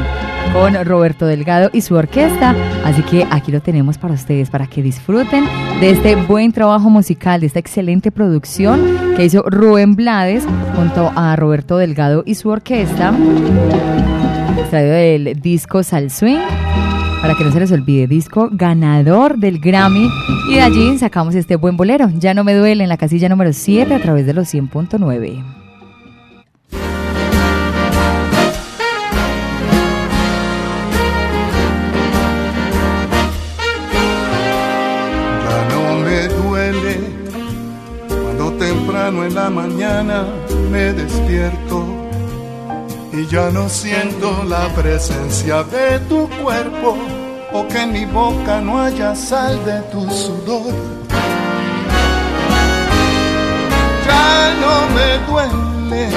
con 0.52 0.76
Roberto 0.86 1.26
Delgado 1.26 1.70
y 1.72 1.80
su 1.80 1.96
orquesta. 1.96 2.54
Así 2.84 3.02
que 3.04 3.26
aquí 3.32 3.52
lo 3.54 3.62
tenemos 3.62 3.98
para 3.98 4.16
ustedes, 4.16 4.50
para 4.50 4.68
que 4.68 4.82
disfruten 4.82 5.46
de 5.80 5.92
este 5.92 6.18
buen 6.18 6.52
trabajo 6.52 6.90
musical, 6.90 7.40
de 7.40 7.48
esta 7.48 7.60
excelente 7.60 8.12
producción 8.12 9.16
que 9.16 9.24
hizo 9.24 9.42
Rubén 9.44 9.96
Blades 9.96 10.44
junto 10.76 11.14
a 11.16 11.34
Roberto 11.38 11.78
Delgado 11.78 12.24
y 12.26 12.36
su 12.36 12.50
orquesta 12.50 13.14
extraído 14.62 14.94
del 14.94 15.42
disco 15.42 15.84
Sal 15.84 16.10
Swing. 16.12 16.40
Para 17.22 17.36
que 17.36 17.44
no 17.44 17.52
se 17.52 17.60
les 17.60 17.72
olvide, 17.72 18.06
disco 18.06 18.50
ganador 18.52 19.38
del 19.38 19.60
Grammy. 19.60 20.10
Y 20.50 20.56
de 20.56 20.62
allí 20.62 20.98
sacamos 20.98 21.36
este 21.36 21.56
buen 21.56 21.78
bolero. 21.78 22.10
Ya 22.18 22.34
no 22.34 22.44
me 22.44 22.54
duele 22.54 22.84
en 22.84 22.90
la 22.90 22.98
casilla 22.98 23.30
número 23.30 23.54
7 23.54 23.94
a 23.94 24.02
través 24.02 24.26
de 24.26 24.34
los 24.34 24.54
100.9. 24.54 25.44
Ya 35.46 35.68
no 35.70 36.00
me 36.00 36.28
duele 36.28 36.98
cuando 38.08 38.52
temprano 38.58 39.24
en 39.24 39.34
la 39.34 39.50
mañana 39.50 40.26
me 40.70 40.92
despierto 40.92 42.03
y 43.14 43.28
ya 43.28 43.52
no 43.52 43.70
siento 43.70 44.44
la 44.44 44.68
presencia 44.74 45.64
de 45.64 46.00
tu 46.10 46.28
cuerpo 46.42 46.98
o 47.54 47.68
que 47.68 47.84
en 47.84 47.94
mi 47.94 48.06
boca 48.06 48.60
no 48.60 48.82
haya 48.82 49.16
sal 49.16 49.64
de 49.66 49.80
tu 49.92 50.02
sudor. 50.10 50.74
Ya 54.08 54.54
no 54.62 54.76
me 54.96 55.10
duele, 55.28 56.10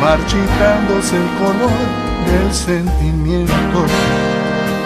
marchitándose 0.00 1.16
el 1.16 1.28
color 1.38 1.86
del 2.26 2.52
sentimiento 2.52 3.84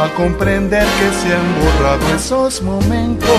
al 0.01 0.13
comprender 0.15 0.87
que 0.87 1.11
se 1.19 1.35
han 1.35 1.55
borrado 1.65 2.15
esos 2.15 2.61
momentos 2.61 3.31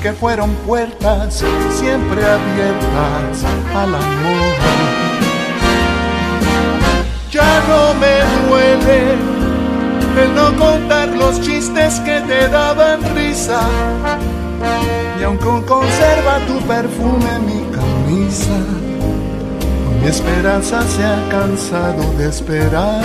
que 0.00 0.12
fueron 0.12 0.54
puertas 0.66 1.44
siempre 1.78 2.24
abiertas 2.24 3.44
al 3.74 3.94
amor. 3.94 5.13
Ya 7.34 7.60
no 7.66 7.94
me 7.94 8.48
duele 8.48 9.14
el 10.22 10.34
no 10.36 10.56
contar 10.56 11.08
los 11.08 11.40
chistes 11.40 11.98
que 12.04 12.20
te 12.20 12.46
daban 12.48 13.00
risa 13.12 13.60
y 15.18 15.24
aunque 15.24 15.66
conserva 15.66 16.38
tu 16.46 16.60
perfume 16.60 17.40
mi 17.40 17.60
camisa, 17.74 18.56
mi 20.00 20.06
esperanza 20.06 20.82
se 20.82 21.02
ha 21.02 21.28
cansado 21.28 22.04
de 22.16 22.28
esperar. 22.28 23.02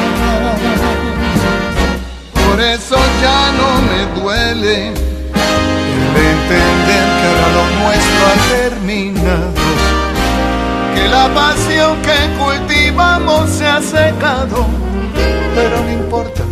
Por 2.36 2.62
eso 2.62 2.98
ya 3.24 3.52
no 3.60 3.70
me 3.90 4.22
duele 4.22 4.90
el 4.90 6.16
entender 6.34 7.06
que 7.20 7.30
lo 7.56 7.64
nuestro 7.82 8.22
ha 8.28 8.38
terminado, 8.70 9.54
que 10.94 11.08
la 11.08 11.34
pasión 11.34 12.00
que 12.04 12.20
cultivamos 13.00 13.50
se 13.50 13.66
ha 13.66 13.82
secado, 13.82 14.66
pero 15.56 15.82
no 15.84 15.92
importa, 15.92 16.44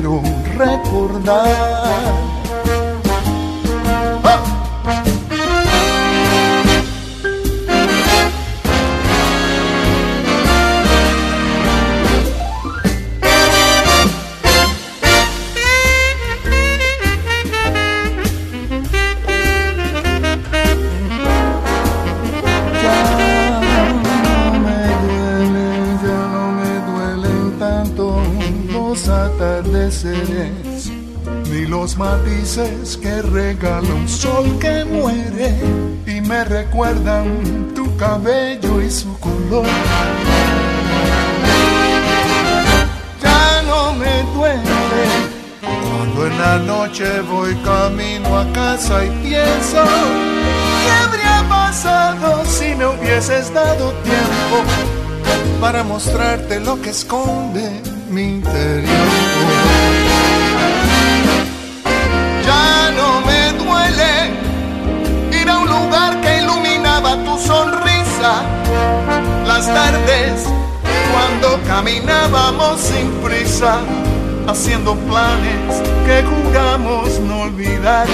quiero 0.00 0.22
recordar. 0.56 1.77
Matices 31.98 32.96
que 32.96 33.22
regala 33.22 33.92
un 33.92 34.08
sol 34.08 34.56
que 34.60 34.84
muere 34.84 35.52
y 36.06 36.20
me 36.20 36.44
recuerdan 36.44 37.72
tu 37.74 37.96
cabello 37.96 38.80
y 38.80 38.88
su 38.88 39.18
color. 39.18 39.66
Ya 43.20 43.62
no 43.62 43.92
me 43.94 44.22
duele 44.32 45.06
cuando 45.60 46.26
en 46.26 46.38
la 46.38 46.58
noche 46.58 47.20
voy 47.22 47.54
camino 47.64 48.38
a 48.38 48.46
casa 48.52 49.04
y 49.04 49.10
pienso 49.26 49.82
¿Qué 50.84 50.90
habría 51.04 51.44
pasado 51.48 52.44
si 52.44 52.76
me 52.76 52.86
hubieses 52.86 53.52
dado 53.52 53.92
tiempo 54.04 54.56
para 55.60 55.82
mostrarte 55.82 56.60
lo 56.60 56.80
que 56.80 56.90
esconde 56.90 57.82
mi 58.08 58.22
interior? 58.36 60.07
Tu 67.16 67.38
sonrisa 67.38 68.42
las 69.46 69.66
tardes 69.66 70.44
cuando 71.12 71.58
caminábamos 71.66 72.80
sin 72.80 73.10
prisa 73.22 73.78
haciendo 74.46 74.94
planes 74.94 75.82
que 76.06 76.22
juramos 76.22 77.18
no 77.20 77.42
olvidar. 77.42 78.06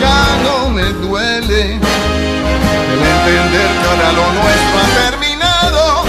Ya 0.00 0.36
no 0.42 0.70
me 0.70 0.84
duele 0.84 1.74
el 1.74 3.00
entender 3.14 3.68
que 3.78 3.88
ahora 3.88 4.12
lo 4.12 4.32
nuestro 4.40 4.78
ha 4.82 5.10
terminado 5.10 6.04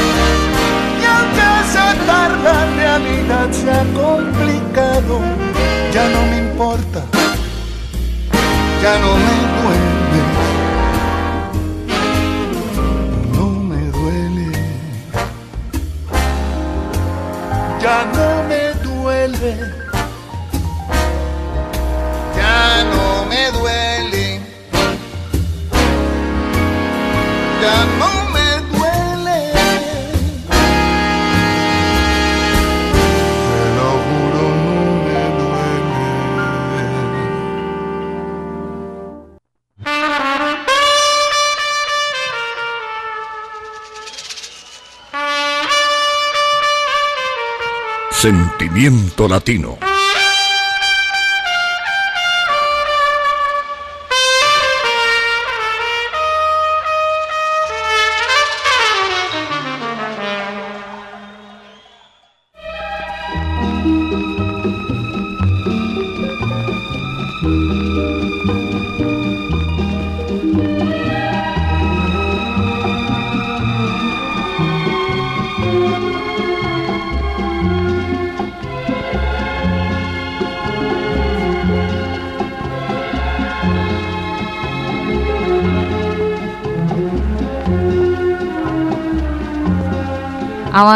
y 0.99 1.05
aunque 1.05 1.41
aceptar 1.41 2.31
la 2.43 2.65
realidad 2.75 3.47
se 3.51 3.71
ha 3.71 3.83
complicado, 3.93 5.19
ya 5.93 6.07
no 6.09 6.21
me 6.29 6.37
importa, 6.37 7.03
ya 8.83 8.93
no 8.99 9.11
me 9.23 9.35
duele. 9.57 10.21
No 13.35 13.45
me 13.69 13.81
duele, 13.95 14.51
ya 17.83 17.97
no 18.15 18.27
me 18.49 18.61
duele. 18.83 19.53
Ya 22.37 22.83
no 22.91 23.25
me 23.29 23.51
duele. 23.57 24.25
Ya 27.61 27.75
no 27.99 28.16
Sentimiento 48.19 49.27
latino. 49.27 49.86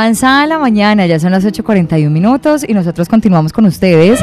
Avanza 0.01 0.47
la 0.47 0.57
mañana, 0.57 1.05
ya 1.05 1.19
son 1.19 1.31
las 1.31 1.45
8.41 1.45 2.09
minutos 2.09 2.65
y 2.67 2.73
nosotros 2.73 3.07
continuamos 3.07 3.53
con 3.53 3.65
ustedes 3.65 4.19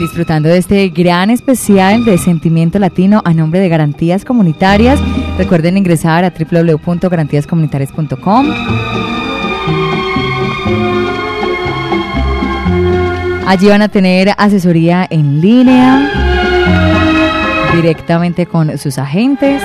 disfrutando 0.00 0.48
de 0.48 0.56
este 0.56 0.88
gran 0.88 1.28
especial 1.28 2.02
de 2.06 2.16
Sentimiento 2.16 2.78
Latino 2.78 3.20
a 3.22 3.34
nombre 3.34 3.60
de 3.60 3.68
Garantías 3.68 4.24
Comunitarias 4.24 4.98
Recuerden 5.36 5.76
ingresar 5.76 6.24
a 6.24 6.32
www.garantíascomunitarias.com. 6.32 8.46
Allí 13.46 13.68
van 13.68 13.82
a 13.82 13.88
tener 13.88 14.32
asesoría 14.38 15.06
en 15.10 15.42
línea, 15.42 16.10
directamente 17.74 18.46
con 18.46 18.78
sus 18.78 18.96
agentes. 18.96 19.62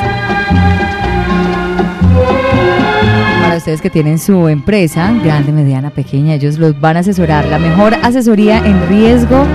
Ustedes 3.58 3.82
que 3.82 3.89
tienen 3.89 4.20
su 4.20 4.48
empresa, 4.48 5.12
grande, 5.24 5.52
mediana, 5.52 5.89
pequeña, 5.89 6.36
ellos 6.36 6.60
los 6.60 6.80
van 6.80 6.96
a 6.96 7.00
asesorar. 7.00 7.46
La 7.48 7.58
mejor 7.58 7.96
asesoría 7.96 8.60
en 8.60 8.88
riesgo 8.88 9.46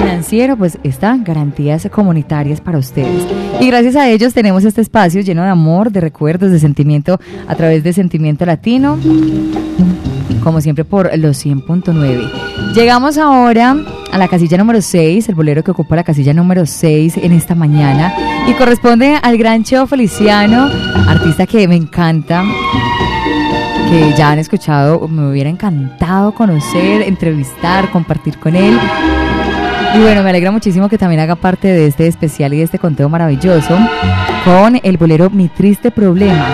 financiero, 0.00 0.56
pues 0.56 0.78
está 0.82 1.16
garantías 1.18 1.86
comunitarias 1.92 2.62
para 2.62 2.78
ustedes. 2.78 3.26
Y 3.60 3.66
gracias 3.66 3.96
a 3.96 4.08
ellos 4.08 4.32
tenemos 4.32 4.64
este 4.64 4.80
espacio 4.80 5.20
lleno 5.20 5.42
de 5.42 5.50
amor, 5.50 5.92
de 5.92 6.00
recuerdos, 6.00 6.50
de 6.50 6.58
sentimiento 6.58 7.20
a 7.46 7.54
través 7.54 7.84
de 7.84 7.92
Sentimiento 7.92 8.46
Latino, 8.46 8.98
como 10.42 10.62
siempre 10.62 10.84
por 10.84 11.16
los 11.18 11.44
100.9. 11.44 12.72
Llegamos 12.74 13.18
ahora 13.18 13.76
a 14.10 14.18
la 14.18 14.28
casilla 14.28 14.56
número 14.56 14.80
6, 14.80 15.28
el 15.28 15.34
bolero 15.34 15.62
que 15.62 15.70
ocupa 15.70 15.96
la 15.96 16.04
casilla 16.04 16.32
número 16.32 16.64
6 16.64 17.18
en 17.18 17.32
esta 17.32 17.54
mañana 17.54 18.14
y 18.48 18.54
corresponde 18.54 19.18
al 19.22 19.36
gran 19.36 19.64
Cheo 19.64 19.86
Feliciano, 19.86 20.70
artista 21.06 21.46
que 21.46 21.68
me 21.68 21.76
encanta, 21.76 22.42
que 23.88 24.12
ya 24.16 24.30
han 24.30 24.38
escuchado, 24.38 25.08
me 25.08 25.30
hubiera 25.30 25.48
encantado 25.48 26.32
conocer, 26.32 27.02
entrevistar, 27.02 27.90
compartir 27.90 28.38
con 28.38 28.54
él. 28.54 28.78
Y 29.94 29.98
bueno, 30.00 30.22
me 30.22 30.28
alegra 30.28 30.50
muchísimo 30.50 30.90
que 30.90 30.98
también 30.98 31.20
haga 31.20 31.36
parte 31.36 31.68
de 31.68 31.86
este 31.86 32.06
especial 32.06 32.52
y 32.52 32.58
de 32.58 32.64
este 32.64 32.78
conteo 32.78 33.08
maravilloso 33.08 33.78
con 34.44 34.78
el 34.82 34.96
bolero 34.98 35.30
Mi 35.30 35.48
Triste 35.48 35.90
Problema. 35.90 36.44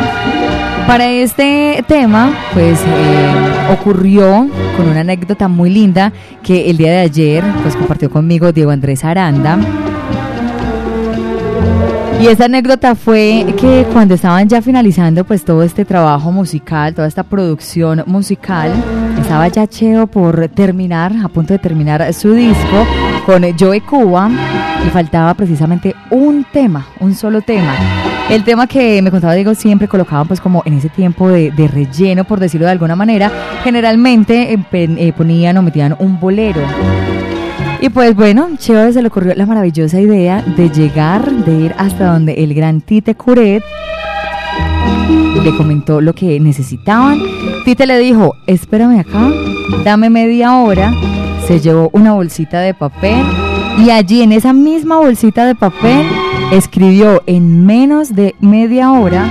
Para 0.86 1.10
este 1.10 1.84
tema, 1.88 2.32
pues 2.52 2.78
eh, 2.80 3.72
ocurrió 3.72 4.48
con 4.76 4.88
una 4.88 5.00
anécdota 5.00 5.48
muy 5.48 5.70
linda 5.70 6.12
que 6.42 6.70
el 6.70 6.76
día 6.76 6.92
de 6.92 7.00
ayer 7.00 7.42
pues 7.62 7.74
compartió 7.74 8.10
conmigo 8.10 8.52
Diego 8.52 8.70
Andrés 8.70 9.04
Aranda. 9.04 9.58
Y 12.20 12.28
esa 12.28 12.46
anécdota 12.46 12.94
fue 12.94 13.44
que 13.60 13.86
cuando 13.92 14.14
estaban 14.14 14.48
ya 14.48 14.62
finalizando 14.62 15.24
pues 15.24 15.44
todo 15.44 15.62
este 15.62 15.84
trabajo 15.84 16.32
musical, 16.32 16.94
toda 16.94 17.06
esta 17.06 17.22
producción 17.22 18.02
musical, 18.06 18.72
estaba 19.20 19.48
ya 19.48 19.66
Cheo 19.66 20.06
por 20.06 20.48
terminar, 20.48 21.12
a 21.22 21.28
punto 21.28 21.52
de 21.52 21.58
terminar 21.58 22.12
su 22.14 22.32
disco 22.32 22.86
con 23.26 23.42
Joe 23.58 23.80
Cuba 23.82 24.30
y 24.86 24.90
faltaba 24.90 25.34
precisamente 25.34 25.94
un 26.10 26.46
tema, 26.50 26.86
un 27.00 27.14
solo 27.14 27.42
tema. 27.42 27.74
El 28.30 28.42
tema 28.42 28.66
que 28.66 29.02
me 29.02 29.10
contaba 29.10 29.34
Diego 29.34 29.54
siempre 29.54 29.86
colocaban 29.86 30.26
pues 30.26 30.40
como 30.40 30.62
en 30.64 30.74
ese 30.74 30.88
tiempo 30.88 31.28
de, 31.28 31.50
relleno, 31.70 32.24
por 32.24 32.40
decirlo 32.40 32.66
de 32.66 32.72
alguna 32.72 32.96
manera, 32.96 33.30
generalmente 33.62 34.54
eh, 34.54 34.58
eh, 34.72 35.12
ponían 35.12 35.58
o 35.58 35.62
metían 35.62 35.94
un 35.98 36.18
bolero. 36.18 36.62
Y 37.80 37.88
pues 37.90 38.14
bueno, 38.14 38.48
Cheo 38.56 38.92
se 38.92 39.02
le 39.02 39.08
ocurrió 39.08 39.34
la 39.34 39.46
maravillosa 39.46 40.00
idea 40.00 40.42
de 40.42 40.70
llegar, 40.70 41.30
de 41.30 41.52
ir 41.66 41.74
hasta 41.76 42.12
donde 42.12 42.32
el 42.44 42.54
gran 42.54 42.80
Tite 42.80 43.14
Curet 43.14 43.62
le 45.42 45.56
comentó 45.56 46.00
lo 46.00 46.14
que 46.14 46.40
necesitaban. 46.40 47.20
Tite 47.64 47.86
le 47.86 47.98
dijo, 47.98 48.34
espérame 48.46 49.00
acá, 49.00 49.30
dame 49.84 50.08
media 50.08 50.56
hora. 50.56 50.92
Se 51.46 51.60
llevó 51.60 51.90
una 51.92 52.12
bolsita 52.12 52.60
de 52.60 52.72
papel 52.72 53.22
y 53.84 53.90
allí 53.90 54.22
en 54.22 54.32
esa 54.32 54.52
misma 54.52 54.96
bolsita 54.98 55.44
de 55.44 55.54
papel 55.54 56.06
escribió 56.52 57.22
en 57.26 57.66
menos 57.66 58.14
de 58.14 58.34
media 58.40 58.92
hora 58.92 59.28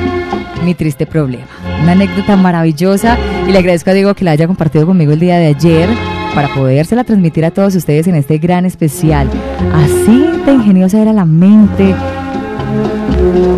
mi 0.64 0.76
triste 0.76 1.06
problema. 1.06 1.48
Una 1.82 1.94
anécdota 1.94 2.36
maravillosa 2.36 3.18
y 3.48 3.52
le 3.52 3.58
agradezco 3.58 3.90
a 3.90 3.94
Diego 3.94 4.14
que 4.14 4.26
la 4.26 4.32
haya 4.32 4.48
compartido 4.48 4.86
conmigo 4.86 5.12
el 5.12 5.20
día 5.20 5.38
de 5.38 5.48
ayer 5.48 5.90
para 6.34 6.54
podérsela 6.54 7.04
transmitir 7.04 7.46
a 7.46 7.52
todos 7.52 7.76
ustedes 7.76 8.08
en 8.08 8.16
este 8.16 8.38
gran 8.38 8.66
especial. 8.66 9.30
Así 9.74 10.26
de 10.46 10.54
ingeniosa 10.54 11.02
era 11.02 11.14
la 11.14 11.26
mente 11.26 11.96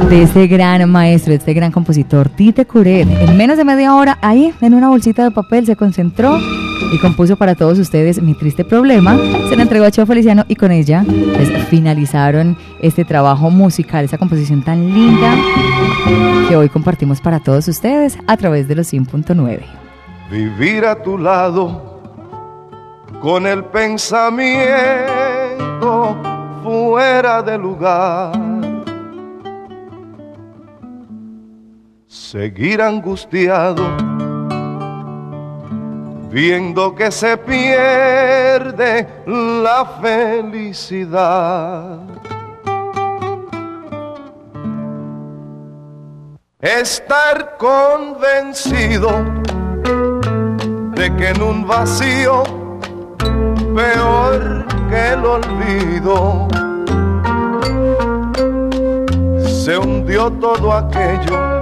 de 0.09 0.21
este 0.21 0.47
gran 0.47 0.89
maestro, 0.89 1.31
de 1.31 1.37
este 1.37 1.53
gran 1.53 1.71
compositor, 1.71 2.29
Tite 2.29 2.65
Curet. 2.65 3.07
En 3.09 3.37
menos 3.37 3.57
de 3.57 3.65
media 3.65 3.95
hora, 3.95 4.17
ahí, 4.21 4.53
en 4.61 4.73
una 4.73 4.89
bolsita 4.89 5.23
de 5.23 5.31
papel, 5.31 5.65
se 5.65 5.75
concentró 5.75 6.37
y 6.93 6.99
compuso 6.99 7.35
para 7.35 7.55
todos 7.55 7.79
ustedes 7.79 8.21
Mi 8.21 8.35
Triste 8.35 8.63
Problema. 8.63 9.17
Se 9.49 9.55
la 9.55 9.63
entregó 9.63 9.85
a 9.85 9.91
Cheo 9.91 10.05
Feliciano 10.05 10.45
y 10.47 10.55
con 10.55 10.71
ella 10.71 11.03
pues, 11.07 11.49
finalizaron 11.69 12.57
este 12.81 13.05
trabajo 13.05 13.49
musical, 13.49 14.05
esa 14.05 14.17
composición 14.17 14.63
tan 14.63 14.93
linda 14.93 15.35
que 16.47 16.55
hoy 16.55 16.69
compartimos 16.69 17.21
para 17.21 17.39
todos 17.39 17.67
ustedes 17.67 18.17
a 18.27 18.37
través 18.37 18.67
de 18.67 18.75
los 18.75 18.93
100.9. 18.93 19.61
Vivir 20.29 20.85
a 20.85 21.01
tu 21.01 21.17
lado 21.17 21.94
con 23.21 23.47
el 23.47 23.65
pensamiento 23.65 25.05
fuera 26.63 27.41
de 27.41 27.57
lugar. 27.57 28.33
Seguir 32.07 32.81
angustiado 32.81 33.83
viendo 36.35 36.93
que 36.93 37.11
se 37.11 37.37
pierde 37.37 39.07
la 39.25 39.85
felicidad. 40.01 41.99
Estar 46.59 47.55
convencido 47.57 49.11
de 50.95 51.15
que 51.15 51.29
en 51.29 51.41
un 51.41 51.65
vacío 51.65 52.64
peor 53.75 54.65
que 54.89 55.13
el 55.13 55.25
olvido 55.25 56.47
se 59.45 59.77
hundió 59.77 60.31
todo 60.31 60.71
aquello 60.71 61.61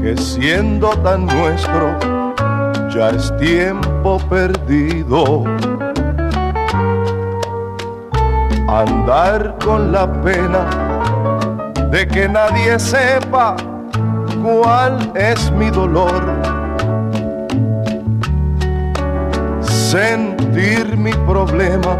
que 0.00 0.16
siendo 0.16 0.90
tan 1.02 1.26
nuestro 1.26 1.98
ya 2.88 3.10
es 3.10 3.36
tiempo 3.36 4.18
perdido. 4.30 5.44
Andar 8.68 9.56
con 9.64 9.90
la 9.90 10.06
pena 10.22 10.66
de 11.90 12.06
que 12.06 12.28
nadie 12.28 12.78
sepa 12.78 13.56
cuál 14.42 15.10
es 15.16 15.50
mi 15.50 15.68
dolor. 15.70 16.37
Sentir 19.88 20.98
mi 20.98 21.12
problema 21.12 21.96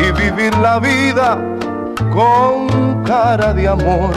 y 0.00 0.10
vivir 0.10 0.52
la 0.58 0.80
vida 0.80 1.38
con 2.12 3.04
cara 3.04 3.54
de 3.54 3.68
amor. 3.68 4.10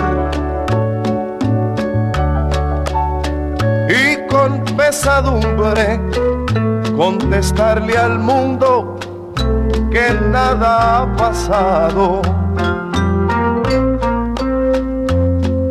Y 3.87 4.25
con 4.27 4.65
pesadumbre 4.75 6.01
contestarle 6.97 7.95
al 7.95 8.17
mundo 8.17 8.97
que 9.91 10.11
nada 10.31 11.03
ha 11.03 11.15
pasado. 11.17 12.23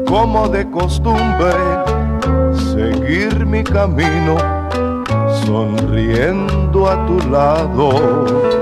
Como 0.07 0.49
de 0.51 0.71
costumbre, 0.71 1.53
seguir 2.73 3.45
mi 3.45 3.65
camino 3.65 4.54
sonriendo 5.47 6.89
a 6.89 7.07
tu 7.07 7.19
lado. 7.31 8.55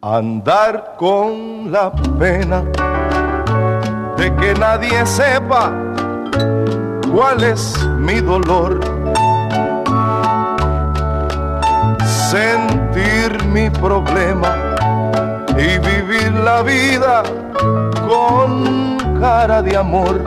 Andar 0.00 0.96
con 0.96 1.47
la 1.70 1.92
pena 2.18 2.62
de 4.16 4.34
que 4.36 4.54
nadie 4.54 5.04
sepa 5.04 5.70
cuál 7.12 7.42
es 7.44 7.76
mi 7.98 8.20
dolor. 8.20 8.80
Sentir 12.30 13.44
mi 13.46 13.68
problema 13.70 14.56
y 15.58 15.78
vivir 15.78 16.32
la 16.32 16.62
vida 16.62 17.22
con 18.08 18.96
cara 19.20 19.60
de 19.62 19.76
amor. 19.76 20.24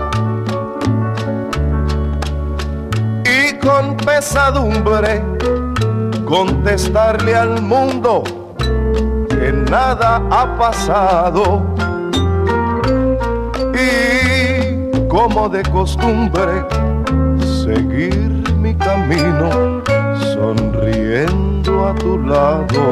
Y 3.26 3.58
con 3.58 3.98
pesadumbre 3.98 5.24
contestarle 6.26 7.36
al 7.36 7.62
mundo 7.62 8.24
que 9.42 9.52
nada 9.52 10.22
ha 10.30 10.46
pasado. 10.56 11.64
Y 13.74 15.08
como 15.08 15.50
de 15.50 15.64
costumbre, 15.64 16.64
seguir 17.64 18.44
mi 18.58 18.76
camino 18.76 19.82
sonriendo 20.34 21.88
a 21.88 21.96
tu 21.96 22.20
lado. 22.20 22.84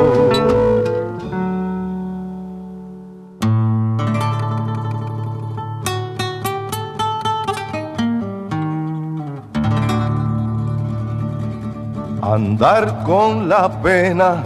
andar 12.22 13.04
con 13.06 13.50
la 13.50 13.68
pena 13.82 14.44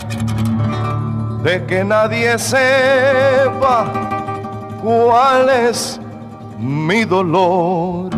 de 1.43 1.65
que 1.65 1.83
nadie 1.83 2.39
sepa 2.39 3.91
cuál 4.81 5.49
es 5.49 5.99
mi 6.57 7.03
dolor. 7.03 8.09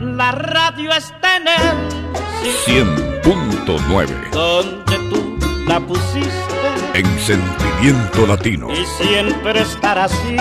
La 0.00 0.32
radio 0.32 0.92
está 0.92 1.36
en 1.36 1.48
el 1.48 2.86
100.9 3.22 4.30
donde 4.30 4.96
tú 5.10 5.38
la 5.66 5.78
pusiste 5.80 6.45
en 6.96 7.18
sentimiento 7.18 8.26
latino. 8.26 8.68
y 8.72 8.86
siempre 9.04 9.60
estará 9.60 10.04
así. 10.04 10.36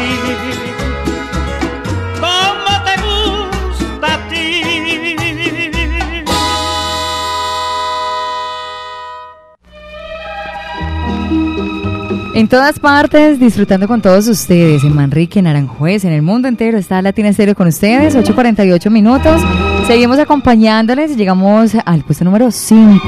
En 12.35 12.49
todas 12.49 12.79
partes, 12.79 13.39
disfrutando 13.39 13.87
con 13.87 14.01
todos 14.01 14.27
ustedes, 14.27 14.83
en 14.83 14.93
Manrique, 14.93 15.39
en 15.39 15.47
Aranjuez, 15.47 16.03
en 16.03 16.11
el 16.11 16.21
mundo 16.21 16.49
entero, 16.49 16.77
está 16.77 17.01
Latina 17.01 17.29
Estéreo 17.29 17.55
con 17.55 17.69
ustedes, 17.69 18.13
8.48 18.13 18.89
minutos. 18.91 19.41
Seguimos 19.87 20.19
acompañándoles 20.19 21.15
llegamos 21.15 21.71
al 21.85 22.03
puesto 22.03 22.25
número 22.25 22.51
5, 22.51 22.99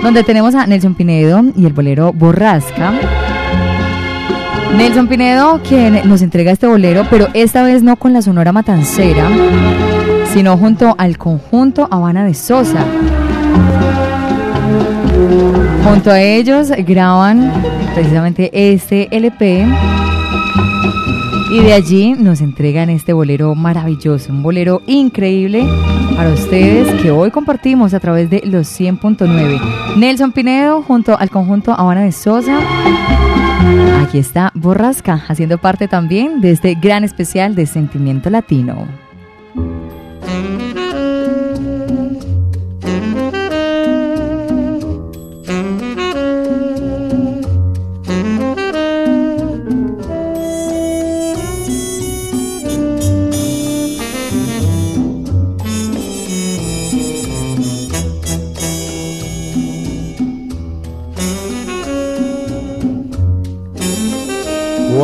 donde 0.00 0.22
tenemos 0.22 0.54
a 0.54 0.64
Nelson 0.68 0.94
Pinedo 0.94 1.42
y 1.56 1.66
el 1.66 1.72
bolero 1.72 2.12
Borrasca. 2.12 2.92
Nelson 4.76 5.08
Pinedo, 5.08 5.60
quien 5.68 6.08
nos 6.08 6.22
entrega 6.22 6.52
este 6.52 6.68
bolero, 6.68 7.04
pero 7.10 7.26
esta 7.34 7.64
vez 7.64 7.82
no 7.82 7.96
con 7.96 8.12
la 8.12 8.22
Sonora 8.22 8.52
Matancera, 8.52 9.28
sino 10.32 10.56
junto 10.56 10.94
al 10.98 11.18
conjunto 11.18 11.88
Habana 11.90 12.24
de 12.24 12.34
Sosa. 12.34 12.84
Junto 15.84 16.10
a 16.10 16.20
ellos 16.20 16.70
graban 16.86 17.52
precisamente 17.94 18.50
este 18.52 19.08
LP 19.10 19.66
y 21.50 21.60
de 21.60 21.72
allí 21.72 22.12
nos 22.12 22.40
entregan 22.40 22.90
este 22.90 23.12
bolero 23.12 23.54
maravilloso, 23.54 24.32
un 24.32 24.42
bolero 24.42 24.82
increíble 24.86 25.66
para 26.14 26.30
ustedes 26.30 27.00
que 27.00 27.10
hoy 27.10 27.30
compartimos 27.30 27.94
a 27.94 28.00
través 28.00 28.28
de 28.28 28.42
los 28.44 28.68
100.9. 28.68 29.96
Nelson 29.96 30.32
Pinedo 30.32 30.82
junto 30.82 31.18
al 31.18 31.30
conjunto 31.30 31.72
Habana 31.72 32.02
de 32.02 32.12
Sosa. 32.12 32.58
Aquí 34.02 34.18
está 34.18 34.52
Borrasca, 34.54 35.24
haciendo 35.26 35.58
parte 35.58 35.88
también 35.88 36.40
de 36.40 36.50
este 36.50 36.74
gran 36.74 37.02
especial 37.02 37.54
de 37.54 37.66
Sentimiento 37.66 38.28
Latino. 38.30 39.07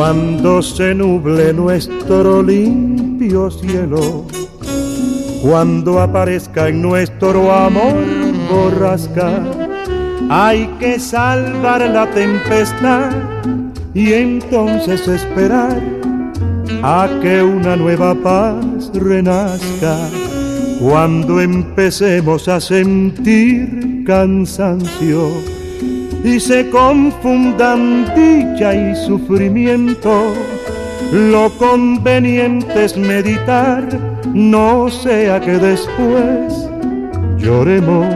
Cuando 0.05 0.61
se 0.61 0.93
nuble 0.93 1.51
nuestro 1.51 2.43
limpio 2.43 3.49
cielo, 3.49 4.27
cuando 5.41 5.99
aparezca 5.99 6.67
en 6.67 6.83
nuestro 6.83 7.51
amor 7.51 8.05
borrasca, 8.47 9.41
hay 10.29 10.67
que 10.79 10.99
salvar 10.99 11.89
la 11.89 12.07
tempestad 12.11 13.09
y 13.95 14.13
entonces 14.13 15.07
esperar 15.07 15.81
a 16.83 17.09
que 17.23 17.41
una 17.41 17.75
nueva 17.75 18.13
paz 18.13 18.91
renazca. 18.93 19.97
Cuando 20.79 21.41
empecemos 21.41 22.47
a 22.47 22.59
sentir 22.59 24.03
cansancio, 24.05 25.54
y 26.25 26.39
se 26.39 26.69
confundan 26.71 28.05
dicha 28.15 28.73
y 28.73 28.95
sufrimiento. 28.95 30.33
Lo 31.11 31.51
conveniente 31.57 32.85
es 32.85 32.97
meditar, 32.97 33.87
no 34.33 34.89
sea 34.89 35.39
que 35.39 35.51
después 35.51 36.67
lloremos 37.37 38.15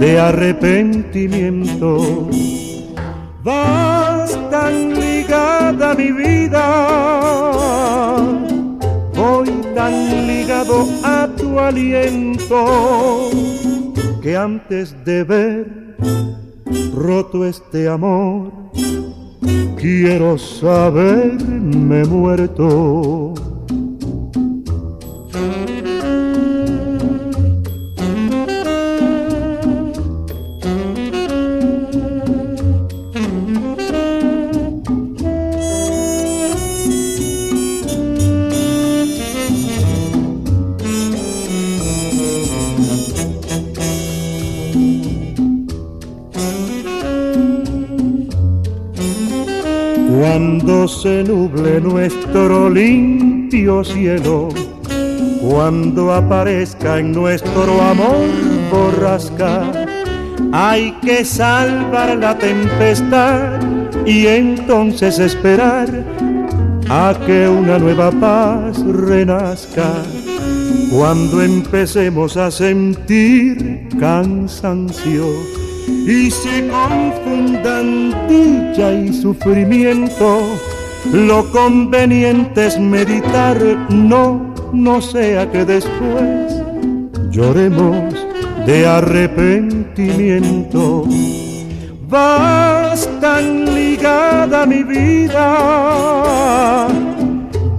de 0.00 0.18
arrepentimiento. 0.18 2.28
Vas 3.44 4.36
tan 4.50 4.94
ligada 4.94 5.94
mi 5.94 6.10
vida, 6.10 6.66
voy 9.14 9.50
tan 9.72 10.26
ligado 10.26 10.88
a 11.04 11.28
tu 11.36 11.60
aliento, 11.60 13.30
que 14.20 14.36
antes 14.36 14.96
de 15.04 15.22
ver 15.22 15.85
roto 16.96 17.44
este 17.44 17.88
amor, 17.88 18.50
quiero 19.76 20.38
saberme 20.38 22.04
muerto. 22.04 23.34
Cuando 50.36 50.86
se 50.86 51.24
nuble 51.24 51.80
nuestro 51.80 52.68
limpio 52.68 53.82
cielo, 53.82 54.50
cuando 55.40 56.12
aparezca 56.12 56.98
en 56.98 57.12
nuestro 57.12 57.80
amor 57.80 58.28
borrasca, 58.70 59.62
hay 60.52 60.92
que 61.00 61.24
salvar 61.24 62.18
la 62.18 62.36
tempestad 62.36 63.62
y 64.04 64.26
entonces 64.26 65.18
esperar 65.20 66.04
a 66.90 67.18
que 67.24 67.48
una 67.48 67.78
nueva 67.78 68.10
paz 68.10 68.84
renazca. 68.84 69.90
Cuando 70.90 71.40
empecemos 71.40 72.36
a 72.36 72.50
sentir 72.50 73.88
cansancio 73.98 75.65
y 75.86 76.30
se 76.30 76.68
confundan 76.68 78.14
dicha 78.28 78.92
y 78.92 79.10
sufrimiento, 79.12 80.42
lo 81.12 81.50
conveniente 81.50 82.66
es 82.66 82.78
meditar, 82.78 83.58
no, 83.90 84.54
no 84.72 85.00
sea 85.00 85.50
que 85.50 85.64
después 85.64 86.62
lloremos 87.30 88.14
de 88.66 88.86
arrepentimiento. 88.86 91.04
Vas 92.08 93.08
tan 93.20 93.74
ligada 93.74 94.62
a 94.62 94.66
mi 94.66 94.84
vida, 94.84 96.86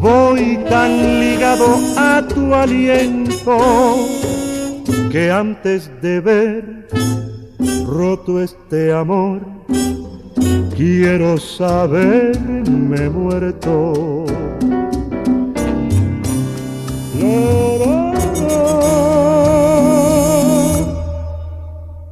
voy 0.01 0.59
tan 0.69 1.21
ligado 1.21 1.79
a 1.97 2.21
tu 2.27 2.53
aliento, 2.53 3.57
que 5.11 5.31
antes 5.31 5.89
de 6.01 6.19
ver 6.19 6.87
roto 7.87 8.41
este 8.41 8.91
amor, 8.91 9.41
quiero 10.75 11.37
saberme 11.37 13.09
muerto. 13.09 14.25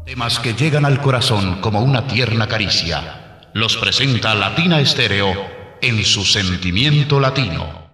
Temas 0.06 0.40
que 0.40 0.54
llegan 0.54 0.86
al 0.86 1.02
corazón 1.02 1.60
como 1.60 1.82
una 1.82 2.08
tierna 2.08 2.48
caricia. 2.48 3.50
Los 3.54 3.76
presenta 3.78 4.34
Latina 4.34 4.80
Estéreo 4.80 5.34
en 5.82 6.04
su 6.06 6.24
sentimiento 6.24 7.20
latino. 7.20 7.85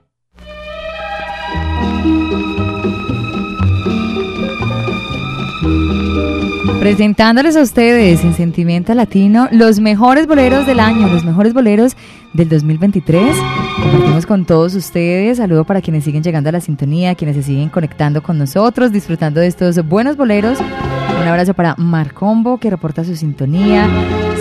Presentándoles 6.82 7.56
a 7.58 7.62
ustedes 7.62 8.24
en 8.24 8.34
Sentimiento 8.34 8.96
Latino 8.96 9.48
los 9.52 9.80
mejores 9.80 10.26
boleros 10.26 10.66
del 10.66 10.80
año, 10.80 11.08
los 11.10 11.24
mejores 11.24 11.54
boleros 11.54 11.96
del 12.34 12.50
2023. 12.50 13.36
Compartimos 13.84 14.26
con 14.26 14.46
todos 14.46 14.74
ustedes. 14.74 15.38
Saludo 15.38 15.64
para 15.64 15.80
quienes 15.82 16.04
siguen 16.04 16.24
llegando 16.24 16.50
a 16.50 16.54
la 16.54 16.60
sintonía, 16.60 17.14
quienes 17.14 17.36
se 17.36 17.44
siguen 17.44 17.70
conectando 17.70 18.24
con 18.24 18.40
nosotros, 18.40 18.92
disfrutando 18.92 19.40
de 19.40 19.46
estos 19.46 19.88
buenos 19.88 20.18
boleros. 20.18 20.58
Un 20.60 21.28
abrazo 21.28 21.54
para 21.54 21.76
Marcombo, 21.76 22.58
que 22.58 22.72
reporta 22.72 23.04
su 23.04 23.16
sintonía. 23.16 23.88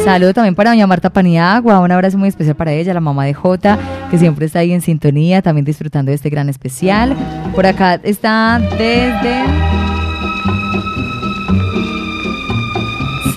Saludo 0.03 0.33
también 0.33 0.55
para 0.55 0.71
doña 0.71 0.87
Marta 0.87 1.11
Paniagua. 1.11 1.79
Un 1.81 1.93
abrazo 1.93 2.17
muy 2.17 2.31
especial 2.31 2.57
para 2.57 2.73
ella, 2.73 2.95
la 2.95 3.01
mamá 3.01 3.27
de 3.27 3.35
Jota, 3.35 3.79
que 4.11 4.17
siempre 4.17 4.47
está 4.47 4.61
ahí 4.61 4.73
en 4.73 4.81
sintonía, 4.81 5.43
también 5.43 5.67
disfrutando 5.67 6.09
de 6.09 6.17
este 6.17 6.31
gran 6.31 6.49
especial. 6.49 7.15
Por 7.55 7.67
acá 7.67 8.01
está 8.03 8.59
desde 8.79 9.90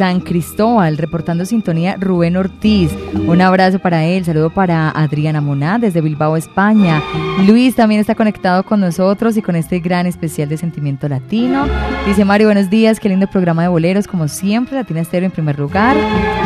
San 0.03 0.19
Cristóbal, 0.19 0.97
reportando 0.97 1.45
sintonía 1.45 1.95
Rubén 1.97 2.35
Ortiz. 2.35 2.91
Un 3.25 3.39
abrazo 3.39 3.79
para 3.79 4.03
él, 4.03 4.25
saludo 4.25 4.49
para 4.49 4.89
Adriana 4.89 5.39
Moná 5.39 5.79
desde 5.79 6.01
Bilbao, 6.01 6.35
España. 6.35 7.01
Luis 7.47 7.73
también 7.73 8.01
está 8.01 8.13
conectado 8.13 8.63
con 8.63 8.81
nosotros 8.81 9.37
y 9.37 9.41
con 9.41 9.55
este 9.55 9.79
gran 9.79 10.05
especial 10.05 10.49
de 10.49 10.57
Sentimiento 10.57 11.07
Latino. 11.07 11.67
Dice 12.05 12.25
Mario, 12.25 12.47
buenos 12.47 12.69
días, 12.69 12.99
qué 12.99 13.07
lindo 13.07 13.27
programa 13.27 13.61
de 13.61 13.69
boleros, 13.69 14.05
como 14.05 14.27
siempre, 14.27 14.75
Latina 14.75 14.99
Estéreo 14.99 15.27
en 15.27 15.31
primer 15.31 15.57
lugar. 15.57 15.95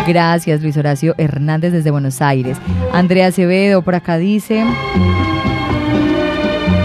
Gracias, 0.07 0.61
Luis 0.61 0.77
Horacio 0.77 1.15
Hernández 1.17 1.73
desde 1.73 1.89
Buenos 1.89 2.21
Aires. 2.21 2.59
Andrea 2.93 3.25
Acevedo 3.25 3.81
por 3.81 3.95
acá 3.95 4.19
dice... 4.19 4.63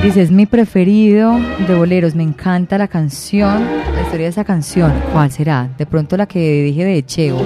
Dice, 0.02 0.22
es 0.22 0.32
mi 0.32 0.46
preferido 0.46 1.38
de 1.68 1.74
boleros, 1.76 2.16
me 2.16 2.24
encanta 2.24 2.76
la 2.76 2.88
canción, 2.88 3.62
historia 4.02 4.26
de 4.26 4.30
esa 4.30 4.44
canción. 4.44 4.92
¿Cuál 5.12 5.30
será? 5.30 5.68
De 5.78 5.86
pronto 5.86 6.16
la 6.16 6.26
que 6.26 6.62
dije 6.62 6.84
de 6.84 7.04
Cheo. 7.04 7.38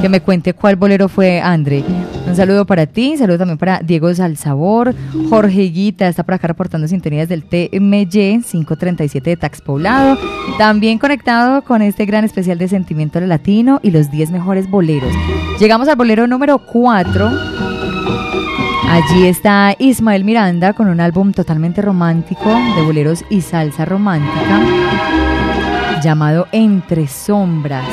Que 0.00 0.08
me 0.08 0.20
cuente 0.20 0.54
cuál 0.54 0.76
bolero 0.76 1.08
fue, 1.08 1.40
André. 1.40 1.84
Un 2.26 2.36
saludo 2.36 2.64
para 2.64 2.86
ti, 2.86 3.16
saludo 3.16 3.38
también 3.38 3.58
para 3.58 3.80
Diego 3.80 4.12
Salsabor, 4.14 4.94
Jorge 5.28 5.62
Guita, 5.62 6.08
está 6.08 6.22
por 6.22 6.34
acá 6.34 6.48
reportando 6.48 6.88
sintonías 6.88 7.28
del 7.28 7.44
TMY 7.44 8.06
537 8.06 9.30
de 9.30 9.36
Tax 9.36 9.60
Poblado. 9.60 10.16
También 10.56 10.98
conectado 10.98 11.62
con 11.62 11.82
este 11.82 12.06
gran 12.06 12.24
especial 12.24 12.58
de 12.58 12.68
Sentimiento 12.68 13.20
Latino 13.20 13.80
y 13.82 13.90
los 13.90 14.10
10 14.10 14.30
mejores 14.30 14.70
boleros. 14.70 15.12
Llegamos 15.58 15.88
al 15.88 15.96
bolero 15.96 16.26
número 16.26 16.58
4. 16.58 17.30
Allí 18.88 19.26
está 19.26 19.74
Ismael 19.78 20.24
Miranda 20.24 20.72
con 20.74 20.88
un 20.88 21.00
álbum 21.00 21.32
totalmente 21.32 21.82
romántico 21.82 22.50
de 22.76 22.82
boleros 22.82 23.24
y 23.30 23.40
salsa 23.40 23.84
romántica 23.84 25.31
llamado 26.02 26.48
Entre 26.52 27.06
Sombras. 27.06 27.86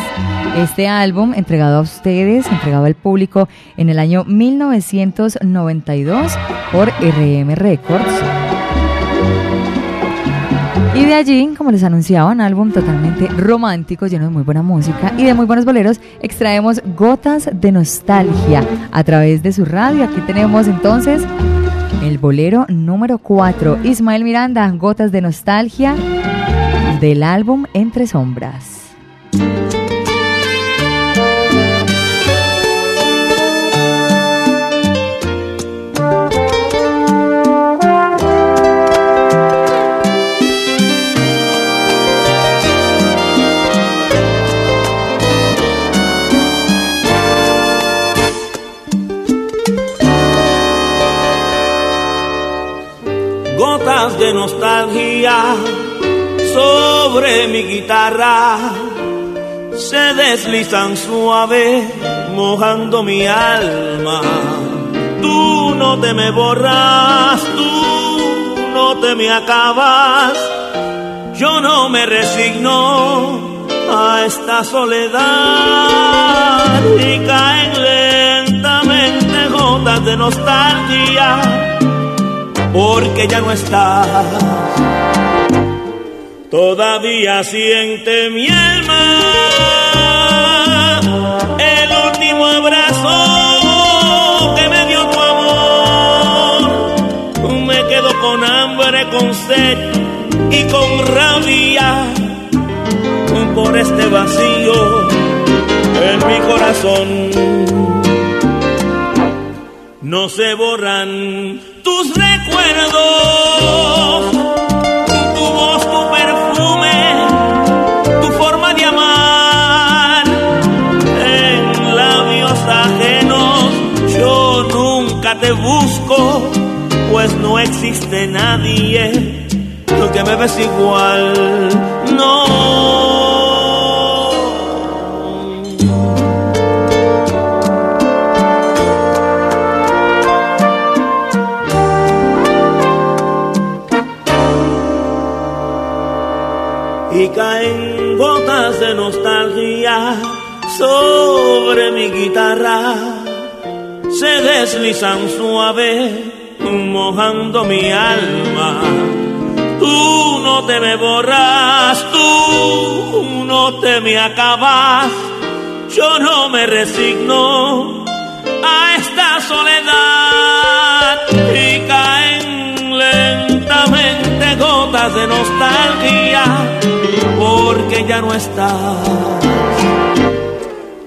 Este 0.57 0.87
álbum 0.87 1.33
entregado 1.35 1.77
a 1.77 1.81
ustedes, 1.81 2.47
entregado 2.47 2.85
al 2.85 2.95
público 2.95 3.47
en 3.77 3.89
el 3.89 3.99
año 3.99 4.23
1992 4.25 6.33
por 6.71 6.89
RM 6.89 7.55
Records. 7.55 8.13
Y 10.95 11.05
de 11.05 11.13
allí, 11.13 11.53
como 11.55 11.71
les 11.71 11.83
anunciaba, 11.83 12.31
un 12.31 12.41
álbum 12.41 12.71
totalmente 12.71 13.27
romántico, 13.27 14.07
lleno 14.07 14.25
de 14.25 14.31
muy 14.31 14.43
buena 14.43 14.63
música 14.63 15.13
y 15.17 15.23
de 15.23 15.33
muy 15.33 15.45
buenos 15.45 15.65
boleros, 15.65 16.01
extraemos 16.21 16.81
Gotas 16.97 17.49
de 17.53 17.71
Nostalgia 17.71 18.63
a 18.91 19.03
través 19.03 19.43
de 19.43 19.53
su 19.53 19.65
radio. 19.65 20.03
Aquí 20.03 20.19
tenemos 20.21 20.67
entonces 20.67 21.23
el 22.03 22.17
bolero 22.17 22.65
número 22.69 23.19
4, 23.19 23.79
Ismael 23.83 24.23
Miranda, 24.23 24.69
Gotas 24.71 25.11
de 25.11 25.21
Nostalgia, 25.21 25.95
del 26.99 27.23
álbum 27.23 27.65
Entre 27.73 28.07
Sombras. 28.07 28.79
gotas 53.59 54.17
de 54.17 54.33
nostalgia 54.33 55.55
sobre 57.11 57.47
mi 57.47 57.63
guitarra 57.63 58.57
se 59.75 60.13
deslizan 60.13 60.95
suave 60.95 61.91
mojando 62.35 63.01
mi 63.01 63.25
alma. 63.25 64.21
Tú 65.19 65.73
no 65.75 65.99
te 65.99 66.13
me 66.13 66.29
borras, 66.29 67.41
tú 67.57 68.55
no 68.75 68.97
te 68.97 69.15
me 69.15 69.31
acabas, 69.31 70.33
yo 71.35 71.59
no 71.61 71.89
me 71.89 72.05
resigno 72.05 73.67
a 73.91 74.25
esta 74.27 74.63
soledad 74.63 75.19
y 76.99 77.25
caen 77.25 77.71
lentamente 77.89 79.47
gotas 79.47 80.05
de 80.05 80.15
nostalgia 80.15 81.41
porque 82.71 83.27
ya 83.27 83.41
no 83.41 83.51
estás. 83.51 84.27
Todavía 86.49 87.43
siente 87.43 88.29
mi 88.31 88.47
alma 88.47 89.78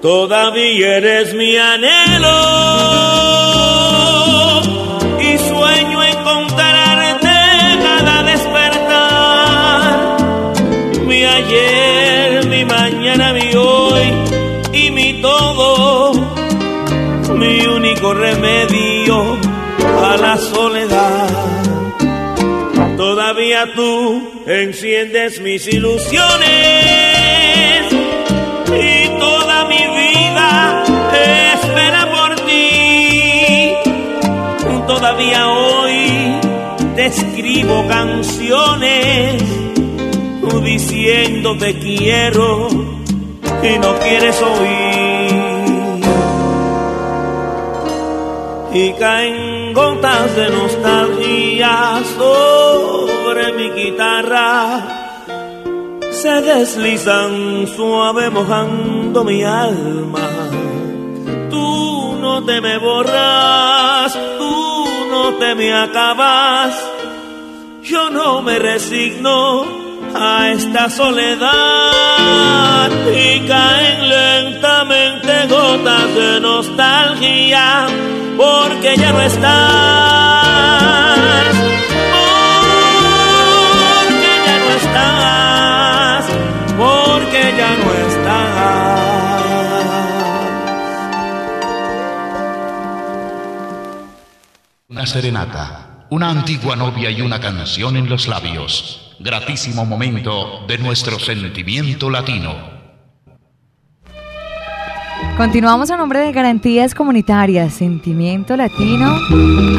Todavía 0.03 0.97
eres 0.97 1.33
mi 1.33 1.57
anhelo 1.57 2.39
y 5.21 5.39
sueño 5.39 6.03
encontrarte 6.03 7.31
cada 7.85 8.25
despertar. 8.25 10.17
Mi 11.07 11.25
ayer, 11.25 12.47
mi 12.47 12.65
mañana, 12.65 13.33
mi 13.33 13.55
hoy 13.55 14.13
y 14.73 14.91
mi 14.91 15.23
todo, 15.23 16.15
mi 17.37 17.65
único 17.65 18.13
remedio 18.13 19.39
a 20.03 20.17
la 20.17 20.37
soledad. 20.37 21.29
Todavía 22.97 23.73
tú 23.73 24.43
enciendes 24.49 25.41
mis 25.41 25.69
ilusiones 25.69 27.12
Hoy 35.31 36.41
te 36.97 37.07
escribo 37.07 37.87
canciones 37.89 39.43
diciendo 40.63 41.57
te 41.59 41.79
quiero 41.79 42.69
y 42.69 43.79
no 43.79 43.99
quieres 43.99 44.43
oír. 44.43 46.03
Y 48.75 48.93
caen 48.95 49.75
gotas 49.75 50.35
de 50.35 50.49
nostalgia 50.49 52.03
sobre 52.17 53.53
mi 53.53 53.71
guitarra 53.71 54.99
se 56.11 56.41
deslizan 56.41 57.67
suave 57.67 58.31
mojando 58.31 59.25
mi 59.25 59.43
alma. 59.43 60.21
Tú 61.51 62.17
no 62.21 62.45
te 62.45 62.61
me 62.61 62.79
borras, 62.79 64.13
tú 64.15 64.32
te 65.31 65.55
me 65.55 65.73
acabas. 65.73 66.75
Yo 67.83 68.11
no 68.11 68.43
me 68.43 68.59
resigno 68.59 69.65
a 70.15 70.51
esta 70.51 70.91
soledad 70.91 71.51
y 73.13 73.41
caen 73.47 74.09
lentamente 74.09 75.47
gotas 75.49 76.15
de 76.15 76.41
nostalgia 76.41 77.87
porque 78.37 78.97
ya 78.97 79.13
no 79.13 79.21
estás. 79.23 81.12
Una 95.03 95.11
serenata, 95.11 96.07
una 96.11 96.31
antigua 96.31 96.77
novia 96.77 97.11
y 97.11 97.23
una 97.23 97.41
canción 97.41 97.97
en 97.97 98.09
los 98.09 98.29
labios. 98.29 99.17
Gratísimo 99.19 99.85
momento 99.85 100.65
de 100.69 100.79
nuestro 100.79 101.19
sentimiento 101.19 102.09
latino. 102.09 102.55
Continuamos 105.37 105.91
a 105.91 105.97
nombre 105.97 106.21
de 106.21 106.31
Garantías 106.31 106.95
Comunitarias, 106.95 107.75
Sentimiento 107.75 108.57
Latino, 108.57 109.19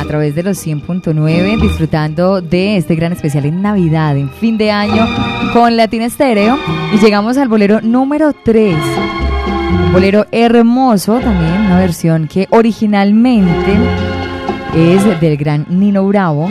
a 0.01 0.03
través 0.03 0.35
de 0.35 0.43
los 0.43 0.57
100.9, 0.57 1.61
disfrutando 1.61 2.41
de 2.41 2.75
este 2.75 2.95
gran 2.95 3.13
especial 3.13 3.45
en 3.45 3.61
Navidad, 3.61 4.17
en 4.17 4.29
fin 4.29 4.57
de 4.57 4.71
año, 4.71 5.07
con 5.53 5.77
Latina 5.77 6.03
Estéreo. 6.03 6.59
Y 6.91 6.97
llegamos 6.97 7.37
al 7.37 7.47
bolero 7.47 7.79
número 7.79 8.33
3. 8.33 8.75
Un 9.85 9.93
bolero 9.93 10.25
hermoso 10.33 11.21
también, 11.21 11.61
una 11.61 11.79
versión 11.79 12.27
que 12.27 12.45
originalmente 12.49 14.12
es 14.75 15.21
del 15.21 15.37
gran 15.37 15.65
Nino 15.69 16.07
Bravo. 16.07 16.49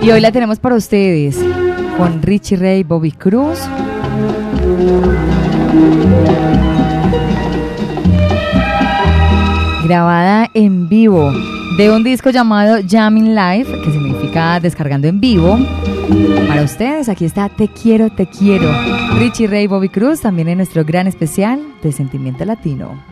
Y 0.00 0.10
hoy 0.10 0.20
la 0.20 0.32
tenemos 0.32 0.58
para 0.58 0.74
ustedes 0.74 1.38
con 1.96 2.20
Richie 2.22 2.56
Ray, 2.56 2.82
Bobby 2.82 3.12
Cruz. 3.12 3.58
Grabada 9.84 10.50
en 10.54 10.88
vivo 10.88 11.32
de 11.78 11.90
un 11.90 12.02
disco 12.02 12.30
llamado 12.30 12.78
Jamming 12.86 13.34
Live, 13.34 13.82
que 13.84 13.92
significa 13.92 14.58
descargando 14.58 15.06
en 15.06 15.20
vivo. 15.20 15.58
Para 16.48 16.62
ustedes, 16.62 17.08
aquí 17.08 17.24
está 17.24 17.48
Te 17.48 17.68
quiero, 17.68 18.10
te 18.10 18.26
quiero. 18.26 18.70
Richie 19.18 19.46
Ray, 19.46 19.66
Bobby 19.68 19.88
Cruz, 19.88 20.20
también 20.20 20.48
en 20.48 20.58
nuestro 20.58 20.84
gran 20.84 21.06
especial 21.06 21.60
de 21.82 21.92
Sentimiento 21.92 22.44
Latino. 22.44 23.11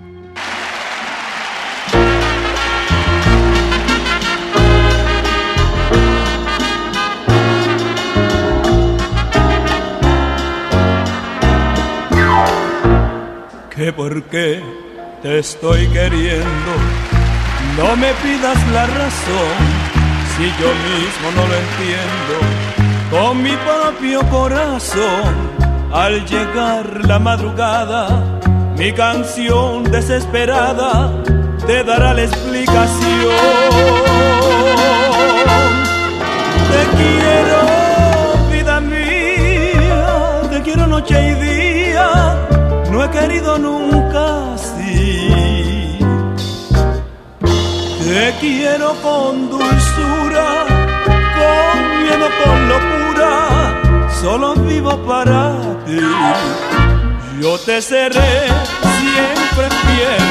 Que 13.80 13.94
por 13.94 14.22
qué 14.24 14.62
te 15.22 15.38
estoy 15.38 15.86
queriendo. 15.88 16.72
No 17.78 17.96
me 17.96 18.12
pidas 18.22 18.58
la 18.74 18.84
razón 18.84 19.56
si 20.36 20.44
yo 20.60 20.70
mismo 20.90 21.26
no 21.36 21.42
lo 21.48 21.54
entiendo. 21.64 22.34
Con 23.10 23.42
mi 23.42 23.56
propio 23.56 24.20
corazón, 24.28 25.32
al 25.94 26.26
llegar 26.26 27.06
la 27.06 27.18
madrugada, 27.18 28.38
mi 28.76 28.92
canción 28.92 29.84
desesperada 29.84 31.10
te 31.66 31.82
dará 31.82 32.12
la 32.12 32.24
explicación. 32.24 33.34
Te 36.72 36.82
quiero, 36.98 37.58
vida 38.52 38.80
mía, 38.82 40.40
te 40.50 40.60
quiero 40.60 40.86
noche 40.86 41.28
y 41.28 41.34
día 41.34 41.49
querido 43.10 43.58
nunca 43.58 44.54
así. 44.54 45.98
Te 48.04 48.34
quiero 48.40 48.94
con 49.02 49.50
dulzura, 49.50 50.66
con 51.38 52.02
miedo, 52.02 52.28
con 52.42 52.68
locura, 52.68 54.10
solo 54.20 54.54
vivo 54.54 54.96
para 55.06 55.56
ti. 55.86 56.00
Yo 57.40 57.58
te 57.58 57.80
seré 57.80 58.48
siempre 59.00 59.66
fiel, 59.82 60.24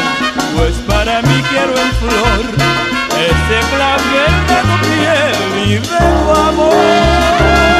pues 0.55 0.75
para 0.87 1.21
mí 1.21 1.43
quiero 1.49 1.73
en 1.85 1.91
flor 2.01 2.41
ese 3.19 3.59
clavel 3.73 4.33
de 4.49 4.59
tu 4.67 4.75
piel 4.87 5.69
y 5.69 5.73
de 5.73 5.79
tu 5.79 6.31
amor. 6.31 7.78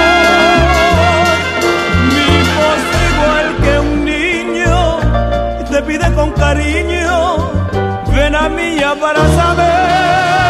Pide 5.90 6.14
con 6.14 6.32
cariño, 6.34 7.52
ven 8.14 8.36
a 8.36 8.48
mí 8.48 8.78
ya 8.80 8.94
para 8.94 9.22
saber 9.38 10.49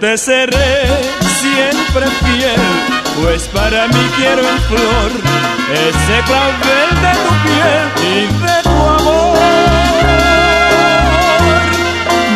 te 0.00 0.16
seré 0.18 0.86
siempre 1.40 2.06
fiel, 2.06 2.60
pues 3.20 3.42
para 3.48 3.86
mí 3.88 4.10
quiero 4.16 4.42
en 4.42 4.60
flor 4.62 5.10
ese 5.72 6.16
clavel 6.26 6.90
de 7.04 7.12
tu 7.22 7.32
piel 7.44 7.86
y 8.02 8.14
de 8.42 8.56
tu 8.62 8.76
amor. 8.98 9.38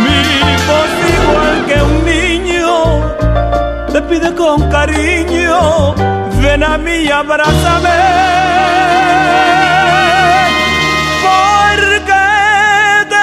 Mi 0.04 0.22
voz 0.68 0.92
igual 1.14 1.58
que 1.66 1.76
un 1.82 1.96
niño 2.04 2.68
te 3.92 4.00
pide 4.02 4.34
con 4.34 4.68
cariño, 4.70 5.94
ven 6.40 6.62
a 6.62 6.78
mí 6.78 6.96
y 7.04 7.10
abrázame. 7.10 7.98
Porque 11.22 12.24
te 13.12 13.22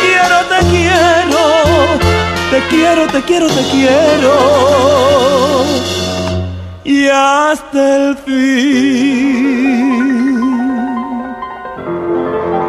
quiero 0.00 0.29
te 2.50 2.60
quiero, 2.68 3.06
te 3.06 3.22
quiero, 3.22 3.46
te 3.46 3.62
quiero. 3.70 4.34
Y 6.84 7.06
hasta 7.06 7.96
el 7.96 8.16
fin 8.18 9.50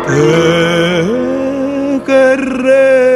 te 0.06 2.02
querré. 2.06 3.11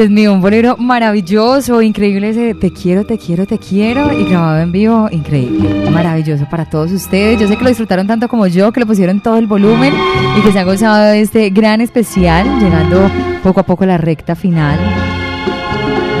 Dios 0.00 0.08
mío, 0.08 0.32
un 0.32 0.40
bolero 0.40 0.78
maravilloso, 0.78 1.82
increíble 1.82 2.30
ese 2.30 2.54
Te 2.54 2.72
quiero, 2.72 3.04
te 3.04 3.18
quiero, 3.18 3.46
te 3.46 3.58
quiero 3.58 4.10
y 4.18 4.24
grabado 4.24 4.58
en 4.60 4.72
vivo, 4.72 5.08
increíble, 5.10 5.90
maravilloso 5.90 6.46
para 6.50 6.64
todos 6.64 6.90
ustedes. 6.90 7.38
Yo 7.38 7.46
sé 7.46 7.58
que 7.58 7.64
lo 7.64 7.68
disfrutaron 7.68 8.06
tanto 8.06 8.26
como 8.26 8.46
yo, 8.46 8.72
que 8.72 8.80
lo 8.80 8.86
pusieron 8.86 9.20
todo 9.20 9.36
el 9.36 9.46
volumen 9.46 9.92
y 10.38 10.40
que 10.40 10.52
se 10.52 10.58
han 10.58 10.64
gozado 10.64 11.04
de 11.04 11.20
este 11.20 11.50
gran 11.50 11.82
especial, 11.82 12.46
llegando 12.60 13.10
poco 13.42 13.60
a 13.60 13.62
poco 13.64 13.84
a 13.84 13.88
la 13.88 13.98
recta 13.98 14.34
final 14.34 14.78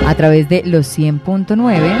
a 0.06 0.14
través 0.14 0.46
de 0.50 0.62
los 0.66 0.86
100.9. 0.98 1.96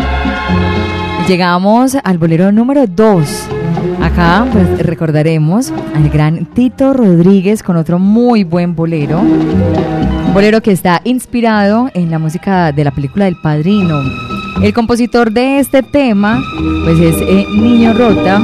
Llegamos 1.28 1.96
al 2.04 2.18
bolero 2.18 2.52
número 2.52 2.86
2. 2.86 3.59
Acá 4.02 4.46
pues, 4.52 4.78
recordaremos 4.86 5.72
al 5.94 6.08
gran 6.10 6.46
Tito 6.46 6.92
Rodríguez 6.92 7.62
con 7.62 7.76
otro 7.76 7.98
muy 7.98 8.44
buen 8.44 8.74
bolero. 8.74 9.20
Un 9.20 10.34
bolero 10.34 10.60
que 10.60 10.72
está 10.72 11.00
inspirado 11.04 11.90
en 11.94 12.10
la 12.10 12.18
música 12.18 12.72
de 12.72 12.84
la 12.84 12.90
película 12.90 13.24
del 13.26 13.36
Padrino. 13.42 14.00
El 14.62 14.74
compositor 14.74 15.32
de 15.32 15.58
este 15.58 15.82
tema 15.82 16.42
pues 16.84 17.00
es 17.00 17.16
eh, 17.22 17.46
Niño 17.50 17.94
Rota, 17.94 18.40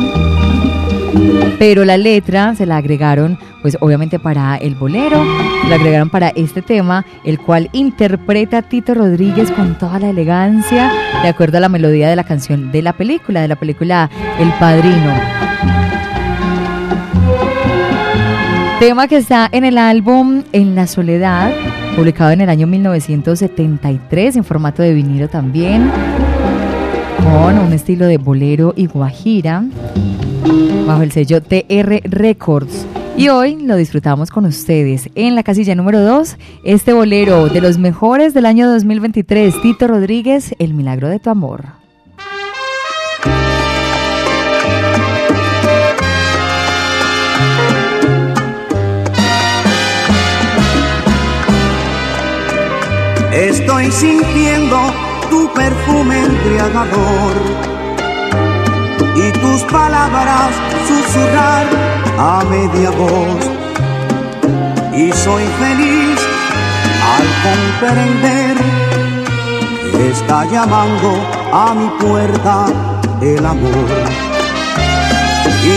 pero 1.59 1.85
la 1.85 1.97
letra 1.97 2.55
se 2.55 2.67
la 2.67 2.77
agregaron 2.77 3.39
pues 3.62 3.77
obviamente 3.81 4.19
para 4.19 4.57
el 4.57 4.75
bolero, 4.75 5.25
la 5.69 5.75
agregaron 5.75 6.11
para 6.11 6.29
este 6.29 6.62
tema, 6.62 7.05
el 7.25 7.39
cual 7.41 7.69
interpreta 7.73 8.62
Tito 8.62 8.95
Rodríguez 8.95 9.51
con 9.51 9.77
toda 9.77 9.99
la 9.99 10.11
elegancia 10.11 10.93
de 11.23 11.29
acuerdo 11.29 11.59
a 11.59 11.61
la 11.61 11.69
melodía 11.69 12.09
de 12.09 12.17
la 12.17 12.25
canción 12.25 12.71
de 12.71 12.83
la 12.83 12.93
película, 12.93 13.41
de 13.41 13.49
la 13.49 13.57
película 13.57 14.09
El 14.39 14.51
Padrino. 14.61 15.12
Tema 18.79 19.09
que 19.09 19.17
está 19.17 19.49
en 19.51 19.64
el 19.64 19.79
álbum 19.79 20.45
En 20.53 20.75
la 20.75 20.87
Soledad, 20.87 21.51
publicado 21.97 22.31
en 22.31 22.43
el 22.43 22.51
año 22.51 22.67
1973 22.67 24.37
en 24.37 24.45
formato 24.45 24.83
de 24.83 24.93
vinilo 24.93 25.29
también, 25.29 25.91
un 27.27 27.72
estilo 27.72 28.07
de 28.07 28.18
bolero 28.18 28.72
y 28.77 28.87
guajira, 28.87 29.64
bajo 30.87 31.03
el 31.03 31.11
sello 31.11 31.43
TR 31.43 32.01
Records. 32.05 32.87
Y 33.16 33.29
hoy 33.29 33.57
lo 33.57 33.77
disfrutamos 33.77 34.31
con 34.31 34.45
ustedes 34.45 35.11
en 35.14 35.35
la 35.35 35.43
casilla 35.43 35.74
número 35.74 36.01
2, 36.01 36.37
este 36.64 36.93
bolero 36.93 37.49
de 37.49 37.61
los 37.61 37.79
mejores 37.79 38.35
del 38.35 38.47
año 38.47 38.70
2023, 38.70 39.61
Tito 39.62 39.89
Rodríguez, 39.89 40.55
El 40.59 40.74
Milagro 40.74 41.09
de 41.09 41.18
tu 41.18 41.31
Amor. 41.31 41.64
Estoy 53.33 53.91
sintiendo 53.91 55.06
tu 55.31 55.53
perfume 55.53 56.18
embriagador 56.24 57.35
y 59.16 59.33
tus 59.33 59.62
palabras 59.72 60.51
susurrar 60.89 61.66
a 62.18 62.45
media 62.51 62.91
voz. 62.91 63.51
Y 64.95 65.12
soy 65.12 65.45
feliz 65.61 66.18
al 67.14 67.27
comprender 67.47 68.57
que 69.93 70.11
está 70.11 70.45
llamando 70.47 71.11
a 71.53 71.74
mi 71.74 71.89
puerta 72.05 72.66
el 73.20 73.45
amor. 73.45 73.89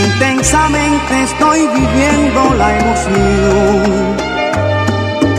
Intensamente 0.06 1.24
estoy 1.24 1.68
viviendo 1.68 2.54
la 2.56 2.78
emoción 2.80 4.29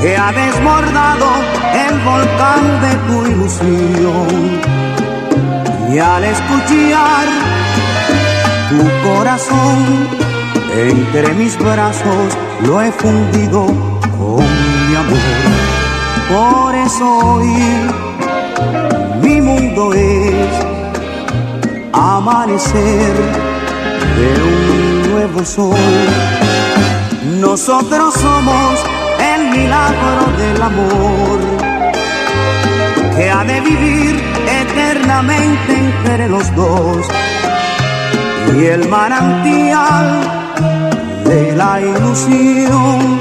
que 0.00 0.16
ha 0.16 0.32
desbordado 0.32 1.26
el 1.74 1.98
volcán 2.00 2.80
de 2.80 2.92
tu 3.06 3.26
ilusión. 3.26 4.60
Y 5.92 5.98
al 5.98 6.24
escuchar 6.24 7.26
tu 8.70 9.08
corazón 9.08 9.76
entre 10.74 11.34
mis 11.34 11.58
brazos 11.58 12.38
lo 12.64 12.80
he 12.80 12.90
fundido 12.92 13.66
con 13.66 14.44
mi 14.88 14.96
amor. 14.96 15.70
Por 16.30 16.74
eso 16.74 17.18
hoy 17.18 17.52
mi 19.22 19.40
mundo 19.40 19.92
es 19.92 20.48
amanecer 21.92 23.14
de 24.16 24.42
un 24.42 25.12
nuevo 25.12 25.44
sol. 25.44 25.76
Nosotros 27.40 28.14
somos 28.14 28.99
milagro 29.50 30.32
del 30.38 30.62
amor 30.62 31.38
que 33.16 33.30
ha 33.30 33.44
de 33.44 33.60
vivir 33.60 34.22
eternamente 34.62 35.76
entre 35.76 36.28
los 36.28 36.54
dos 36.54 37.06
y 38.56 38.64
el 38.64 38.88
manantial 38.88 40.20
de 41.24 41.56
la 41.56 41.80
ilusión 41.80 43.20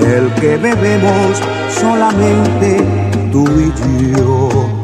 del 0.00 0.32
que 0.40 0.56
bebemos 0.56 1.42
solamente 1.80 2.84
tú 3.32 3.44
y 3.46 4.12
yo. 4.16 4.77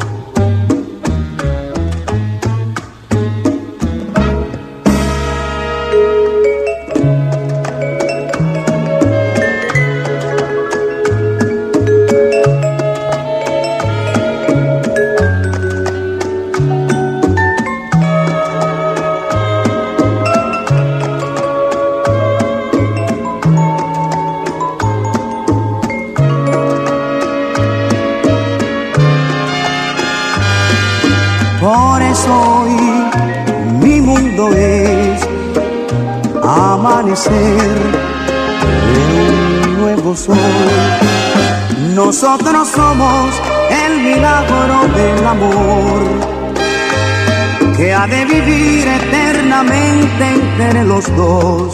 De 48.07 48.25
vivir 48.27 48.87
eternamente 48.87 50.25
entre 50.35 50.85
los 50.85 51.05
dos 51.17 51.73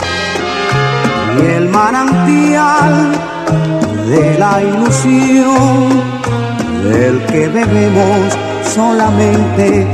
y 1.36 1.46
el 1.56 1.68
manantial 1.68 3.12
de 4.06 4.38
la 4.38 4.62
ilusión 4.62 5.88
del 6.84 7.24
que 7.26 7.48
bebemos 7.48 8.38
solamente 8.74 9.86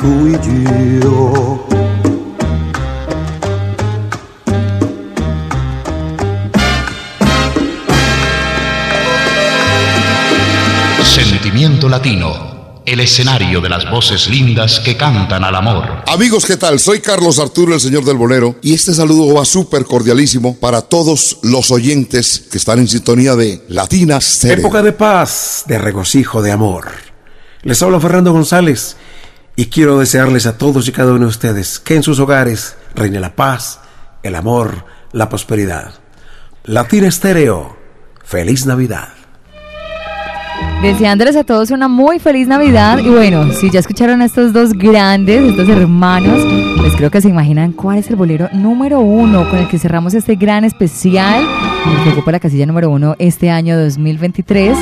tú 0.00 0.28
y 0.28 1.00
yo. 1.00 1.66
Sentimiento 11.02 11.88
Latino, 11.88 12.59
el 12.90 12.98
escenario 12.98 13.60
de 13.60 13.68
las 13.68 13.88
voces 13.88 14.28
lindas 14.28 14.80
que 14.80 14.96
cantan 14.96 15.44
al 15.44 15.54
amor. 15.54 16.02
Amigos, 16.08 16.44
¿qué 16.44 16.56
tal? 16.56 16.80
Soy 16.80 16.98
Carlos 16.98 17.38
Arturo, 17.38 17.72
el 17.72 17.80
señor 17.80 18.04
del 18.04 18.16
bolero, 18.16 18.56
y 18.62 18.74
este 18.74 18.92
saludo 18.92 19.32
va 19.32 19.44
súper 19.44 19.84
cordialísimo 19.84 20.56
para 20.58 20.82
todos 20.82 21.38
los 21.44 21.70
oyentes 21.70 22.48
que 22.50 22.58
están 22.58 22.80
en 22.80 22.88
sintonía 22.88 23.36
de 23.36 23.62
Latina 23.68 24.20
Stereo. 24.20 24.58
Época 24.58 24.82
de 24.82 24.90
paz, 24.90 25.62
de 25.68 25.78
regocijo, 25.78 26.42
de 26.42 26.50
amor. 26.50 26.88
Les 27.62 27.80
habla 27.80 28.00
Fernando 28.00 28.32
González 28.32 28.96
y 29.54 29.66
quiero 29.66 30.00
desearles 30.00 30.46
a 30.46 30.58
todos 30.58 30.88
y 30.88 30.92
cada 30.92 31.12
uno 31.12 31.26
de 31.26 31.30
ustedes 31.30 31.78
que 31.78 31.94
en 31.94 32.02
sus 32.02 32.18
hogares 32.18 32.74
reine 32.96 33.20
la 33.20 33.36
paz, 33.36 33.78
el 34.24 34.34
amor, 34.34 34.84
la 35.12 35.28
prosperidad. 35.28 35.94
Latina 36.64 37.06
Estéreo, 37.06 37.76
feliz 38.24 38.66
Navidad. 38.66 39.19
Deseándoles 40.82 41.36
a 41.36 41.44
todos 41.44 41.70
una 41.70 41.88
muy 41.88 42.18
feliz 42.18 42.48
Navidad. 42.48 42.98
Y 42.98 43.10
bueno, 43.10 43.52
si 43.52 43.70
ya 43.70 43.80
escucharon 43.80 44.22
a 44.22 44.24
estos 44.24 44.54
dos 44.54 44.72
grandes, 44.72 45.42
estos 45.50 45.68
hermanos, 45.68 46.40
pues 46.78 46.96
creo 46.96 47.10
que 47.10 47.20
se 47.20 47.28
imaginan 47.28 47.72
cuál 47.72 47.98
es 47.98 48.08
el 48.08 48.16
bolero 48.16 48.48
número 48.54 49.00
uno 49.00 49.48
con 49.50 49.58
el 49.58 49.68
que 49.68 49.78
cerramos 49.78 50.14
este 50.14 50.36
gran 50.36 50.64
especial, 50.64 51.44
el 51.86 52.02
que 52.02 52.10
ocupa 52.10 52.32
la 52.32 52.40
casilla 52.40 52.64
número 52.64 52.88
uno 52.88 53.14
este 53.18 53.50
año 53.50 53.78
2023. 53.78 54.76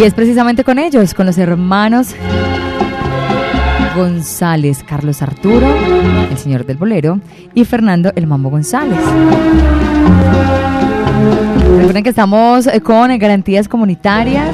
Y 0.00 0.02
es 0.02 0.12
precisamente 0.12 0.64
con 0.64 0.80
ellos, 0.80 1.14
con 1.14 1.26
los 1.26 1.38
hermanos 1.38 2.16
González, 3.94 4.84
Carlos 4.84 5.22
Arturo, 5.22 5.72
el 6.30 6.36
señor 6.36 6.66
del 6.66 6.78
bolero, 6.78 7.20
y 7.54 7.64
Fernando 7.64 8.12
el 8.16 8.26
Mambo 8.26 8.50
González. 8.50 8.98
Recuerden 11.76 12.02
que 12.02 12.10
estamos 12.10 12.66
eh, 12.66 12.80
con 12.80 13.16
garantías 13.18 13.68
comunitarias, 13.68 14.50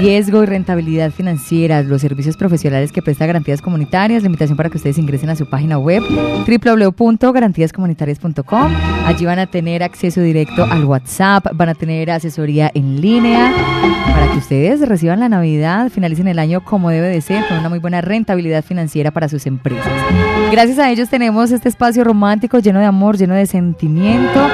riesgo 0.00 0.42
y 0.42 0.46
rentabilidad 0.46 1.10
financiera, 1.10 1.82
los 1.82 2.00
servicios 2.00 2.34
profesionales 2.36 2.90
que 2.90 3.02
presta 3.02 3.26
garantías 3.26 3.60
comunitarias, 3.60 4.22
la 4.22 4.26
invitación 4.26 4.56
para 4.56 4.70
que 4.70 4.78
ustedes 4.78 4.96
ingresen 4.96 5.28
a 5.30 5.36
su 5.36 5.46
página 5.46 5.78
web 5.78 6.02
www.garantíascomunitarias.com. 6.46 8.72
Allí 9.04 9.26
van 9.26 9.38
a 9.38 9.46
tener 9.46 9.82
acceso 9.82 10.22
directo 10.22 10.64
al 10.64 10.86
WhatsApp, 10.86 11.48
van 11.52 11.68
a 11.68 11.74
tener 11.74 12.10
asesoría 12.10 12.70
en 12.72 12.98
línea 13.00 13.52
para 14.06 14.30
que 14.32 14.38
ustedes 14.38 14.88
reciban 14.88 15.20
la 15.20 15.28
Navidad, 15.28 15.90
finalicen 15.90 16.28
el 16.28 16.38
año 16.38 16.64
como 16.64 16.88
debe 16.90 17.08
de 17.08 17.20
ser, 17.20 17.46
con 17.46 17.58
una 17.58 17.68
muy 17.68 17.78
buena 17.78 18.00
rentabilidad 18.00 18.64
financiera 18.64 19.10
para 19.10 19.28
sus 19.28 19.44
empresas. 19.46 19.92
Gracias 20.50 20.78
a 20.78 20.90
ellos 20.90 21.10
tenemos 21.10 21.50
este 21.50 21.68
espacio 21.68 22.04
romántico 22.04 22.58
lleno 22.58 22.80
de 22.80 22.86
amor, 22.86 23.18
lleno 23.18 23.34
de 23.34 23.44
sentimiento. 23.46 24.48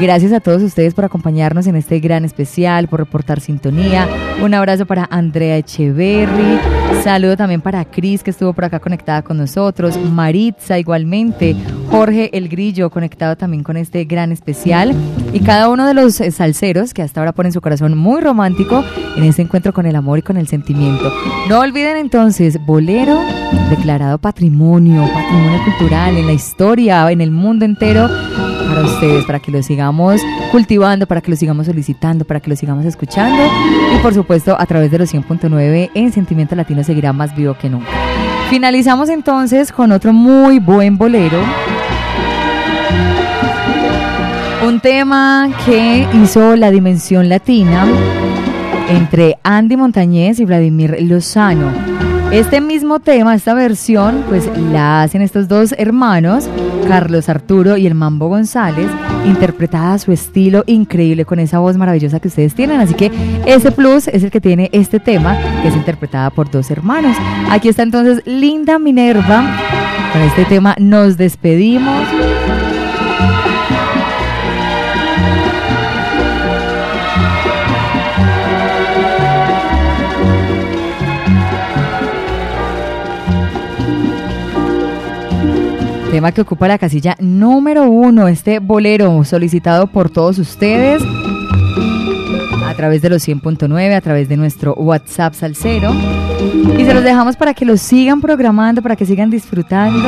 Gracias 0.00 0.32
a 0.32 0.40
todos 0.40 0.62
ustedes 0.62 0.94
por 0.94 1.04
acompañarnos 1.04 1.66
en 1.66 1.76
este 1.76 2.00
gran 2.00 2.24
especial, 2.24 2.88
por 2.88 3.00
reportar 3.00 3.40
sintonía. 3.40 4.08
Un 4.42 4.54
abrazo 4.54 4.86
Andrea 5.10 5.56
Echeverry. 5.56 6.58
Saludo 7.02 7.36
también 7.36 7.60
para 7.60 7.84
Cris, 7.84 8.22
que 8.22 8.30
estuvo 8.30 8.52
por 8.52 8.64
acá 8.64 8.78
conectada 8.78 9.22
con 9.22 9.36
nosotros. 9.38 9.98
Maritza, 9.98 10.78
igualmente. 10.78 11.56
Jorge 11.90 12.30
El 12.36 12.48
Grillo, 12.48 12.90
conectado 12.90 13.36
también 13.36 13.62
con 13.62 13.76
este 13.76 14.04
gran 14.04 14.32
especial. 14.32 14.94
Y 15.32 15.40
cada 15.40 15.68
uno 15.68 15.86
de 15.86 15.94
los 15.94 16.20
eh, 16.20 16.30
salseros 16.30 16.94
que 16.94 17.02
hasta 17.02 17.20
ahora 17.20 17.32
ponen 17.32 17.52
su 17.52 17.60
corazón 17.60 17.96
muy 17.96 18.20
romántico 18.20 18.84
en 19.16 19.24
este 19.24 19.42
encuentro 19.42 19.72
con 19.72 19.86
el 19.86 19.96
amor 19.96 20.18
y 20.18 20.22
con 20.22 20.36
el 20.36 20.46
sentimiento. 20.46 21.12
No 21.48 21.60
olviden 21.60 21.96
entonces, 21.96 22.58
bolero 22.64 23.20
declarado 23.70 24.18
patrimonio, 24.18 25.02
patrimonio 25.12 25.60
cultural 25.64 26.16
en 26.16 26.26
la 26.26 26.32
historia, 26.32 27.10
en 27.10 27.20
el 27.20 27.30
mundo 27.30 27.64
entero 27.64 28.08
ustedes, 28.84 29.24
para 29.24 29.40
que 29.40 29.50
lo 29.50 29.62
sigamos 29.62 30.20
cultivando, 30.50 31.06
para 31.06 31.20
que 31.20 31.30
lo 31.30 31.36
sigamos 31.36 31.66
solicitando, 31.66 32.24
para 32.24 32.40
que 32.40 32.50
lo 32.50 32.56
sigamos 32.56 32.84
escuchando 32.84 33.42
y 33.94 33.98
por 34.02 34.14
supuesto 34.14 34.56
a 34.58 34.66
través 34.66 34.90
de 34.90 34.98
los 34.98 35.12
100.9 35.12 35.90
en 35.94 36.12
Sentimiento 36.12 36.54
Latino 36.54 36.84
seguirá 36.84 37.12
más 37.12 37.34
vivo 37.34 37.54
que 37.54 37.68
nunca. 37.68 37.88
Finalizamos 38.50 39.08
entonces 39.08 39.72
con 39.72 39.92
otro 39.92 40.12
muy 40.12 40.58
buen 40.58 40.98
bolero. 40.98 41.42
Un 44.66 44.78
tema 44.80 45.50
que 45.64 46.06
hizo 46.22 46.54
la 46.56 46.70
dimensión 46.70 47.28
latina 47.28 47.86
entre 48.88 49.38
Andy 49.42 49.76
Montañez 49.76 50.38
y 50.38 50.44
Vladimir 50.44 50.96
Lozano. 51.00 51.91
Este 52.32 52.62
mismo 52.62 52.98
tema, 52.98 53.34
esta 53.34 53.52
versión, 53.52 54.24
pues 54.26 54.48
la 54.72 55.02
hacen 55.02 55.20
estos 55.20 55.48
dos 55.48 55.74
hermanos, 55.76 56.48
Carlos 56.88 57.28
Arturo 57.28 57.76
y 57.76 57.86
el 57.86 57.94
Mambo 57.94 58.28
González, 58.28 58.88
interpretada 59.26 59.92
a 59.92 59.98
su 59.98 60.12
estilo 60.12 60.64
increíble 60.66 61.26
con 61.26 61.40
esa 61.40 61.58
voz 61.58 61.76
maravillosa 61.76 62.20
que 62.20 62.28
ustedes 62.28 62.54
tienen. 62.54 62.80
Así 62.80 62.94
que 62.94 63.12
ese 63.44 63.70
plus 63.70 64.08
es 64.08 64.24
el 64.24 64.30
que 64.30 64.40
tiene 64.40 64.70
este 64.72 64.98
tema, 64.98 65.36
que 65.60 65.68
es 65.68 65.76
interpretada 65.76 66.30
por 66.30 66.50
dos 66.50 66.70
hermanos. 66.70 67.14
Aquí 67.50 67.68
está 67.68 67.82
entonces 67.82 68.22
Linda 68.24 68.78
Minerva. 68.78 69.44
Con 70.14 70.22
este 70.22 70.46
tema 70.46 70.74
nos 70.78 71.18
despedimos. 71.18 72.02
Tema 86.12 86.30
que 86.30 86.42
ocupa 86.42 86.68
la 86.68 86.76
casilla 86.76 87.16
número 87.20 87.84
uno, 87.88 88.28
este 88.28 88.58
bolero 88.58 89.24
solicitado 89.24 89.86
por 89.86 90.10
todos 90.10 90.38
ustedes 90.38 91.02
a 92.66 92.74
través 92.74 93.00
de 93.00 93.08
los 93.08 93.26
100.9, 93.26 93.96
a 93.96 94.00
través 94.02 94.28
de 94.28 94.36
nuestro 94.36 94.74
WhatsApp 94.74 95.32
Salcero. 95.32 95.90
Y 96.78 96.84
se 96.84 96.92
los 96.92 97.02
dejamos 97.02 97.36
para 97.36 97.54
que 97.54 97.64
lo 97.64 97.78
sigan 97.78 98.20
programando, 98.20 98.82
para 98.82 98.94
que 98.94 99.06
sigan 99.06 99.30
disfrutando 99.30 100.06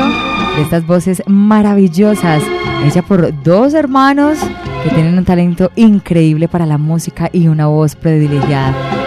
de 0.57 0.63
estas 0.63 0.87
voces 0.87 1.23
maravillosas, 1.27 2.43
hecha 2.85 3.01
por 3.01 3.43
dos 3.43 3.73
hermanos 3.73 4.37
que 4.83 4.91
tienen 4.91 5.17
un 5.17 5.25
talento 5.25 5.73
increíble 5.75 6.49
para 6.49 6.67
la 6.67 6.77
música 6.77 7.31
y 7.33 7.49
una 7.49 7.69
voz 7.69 7.97
privilegiada. 7.97 9.04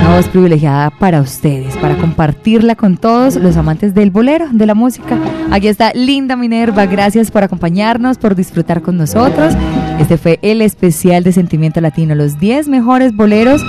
Una 0.00 0.16
voz 0.16 0.28
privilegiada 0.28 0.90
para 0.90 1.20
ustedes, 1.20 1.76
para 1.78 1.96
compartirla 1.96 2.76
con 2.76 2.96
todos 2.96 3.36
los 3.36 3.56
amantes 3.56 3.94
del 3.94 4.10
bolero, 4.10 4.46
de 4.52 4.66
la 4.66 4.74
música. 4.74 5.18
Aquí 5.50 5.68
está 5.68 5.92
Linda 5.94 6.36
Minerva, 6.36 6.86
gracias 6.86 7.30
por 7.30 7.42
acompañarnos, 7.42 8.18
por 8.18 8.34
disfrutar 8.34 8.82
con 8.82 8.96
nosotros. 8.96 9.54
Este 9.98 10.16
fue 10.18 10.38
el 10.42 10.62
especial 10.62 11.24
de 11.24 11.32
Sentimiento 11.32 11.80
Latino, 11.80 12.14
los 12.14 12.38
10 12.38 12.68
mejores 12.68 13.16
boleros 13.16 13.62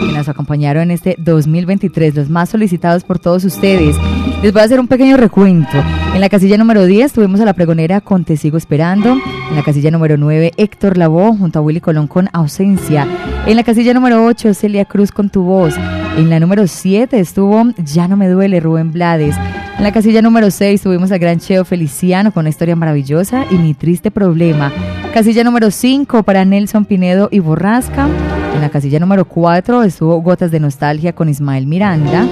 que 0.00 0.12
nos 0.12 0.28
acompañaron 0.28 0.84
en 0.84 0.90
este 0.92 1.16
2023, 1.18 2.14
los 2.14 2.30
más 2.30 2.48
solicitados 2.48 3.04
por 3.04 3.18
todos 3.18 3.44
ustedes. 3.44 3.96
Les 4.42 4.52
voy 4.52 4.62
a 4.62 4.64
hacer 4.64 4.78
un 4.78 4.86
pequeño 4.86 5.16
recuento. 5.16 5.82
En 6.14 6.20
la 6.20 6.28
casilla 6.28 6.56
número 6.56 6.84
10 6.84 7.12
tuvimos 7.12 7.40
a 7.40 7.44
la 7.44 7.54
pregonera 7.54 8.00
con 8.00 8.24
Te 8.24 8.36
Sigo 8.36 8.58
Esperando. 8.58 9.12
En 9.50 9.56
la 9.56 9.62
casilla 9.62 9.90
número 9.90 10.16
9, 10.16 10.52
Héctor 10.56 10.98
Lavoe 10.98 11.36
junto 11.36 11.58
a 11.58 11.62
Willy 11.62 11.80
Colón 11.80 12.06
con 12.06 12.28
Ausencia. 12.32 13.06
En 13.46 13.56
la 13.56 13.64
casilla 13.64 13.94
número 13.94 14.24
8, 14.24 14.54
Celia 14.54 14.84
Cruz 14.84 15.10
con 15.10 15.30
Tu 15.30 15.42
Voz. 15.42 15.74
En 16.16 16.30
la 16.30 16.38
número 16.38 16.66
7 16.66 17.18
estuvo 17.18 17.64
Ya 17.78 18.08
no 18.08 18.16
me 18.16 18.28
duele, 18.28 18.60
Rubén 18.60 18.92
Blades. 18.92 19.36
En 19.78 19.84
la 19.84 19.92
casilla 19.92 20.22
número 20.22 20.50
6 20.50 20.80
tuvimos 20.80 21.12
a 21.12 21.18
Gran 21.18 21.38
Cheo 21.38 21.64
Feliciano 21.64 22.30
con 22.32 22.42
una 22.42 22.50
historia 22.50 22.76
maravillosa 22.76 23.44
y 23.50 23.56
Mi 23.56 23.74
Triste 23.74 24.10
Problema. 24.10 24.72
Casilla 25.12 25.44
número 25.44 25.70
5 25.70 26.22
para 26.22 26.44
Nelson 26.44 26.84
Pinedo 26.84 27.28
y 27.30 27.40
Borrasca. 27.40 28.08
En 28.56 28.62
la 28.62 28.70
casilla 28.70 28.98
número 28.98 29.26
4 29.26 29.82
estuvo 29.82 30.18
Gotas 30.22 30.50
de 30.50 30.60
Nostalgia 30.60 31.12
con 31.12 31.28
Ismael 31.28 31.66
Miranda. 31.66 32.26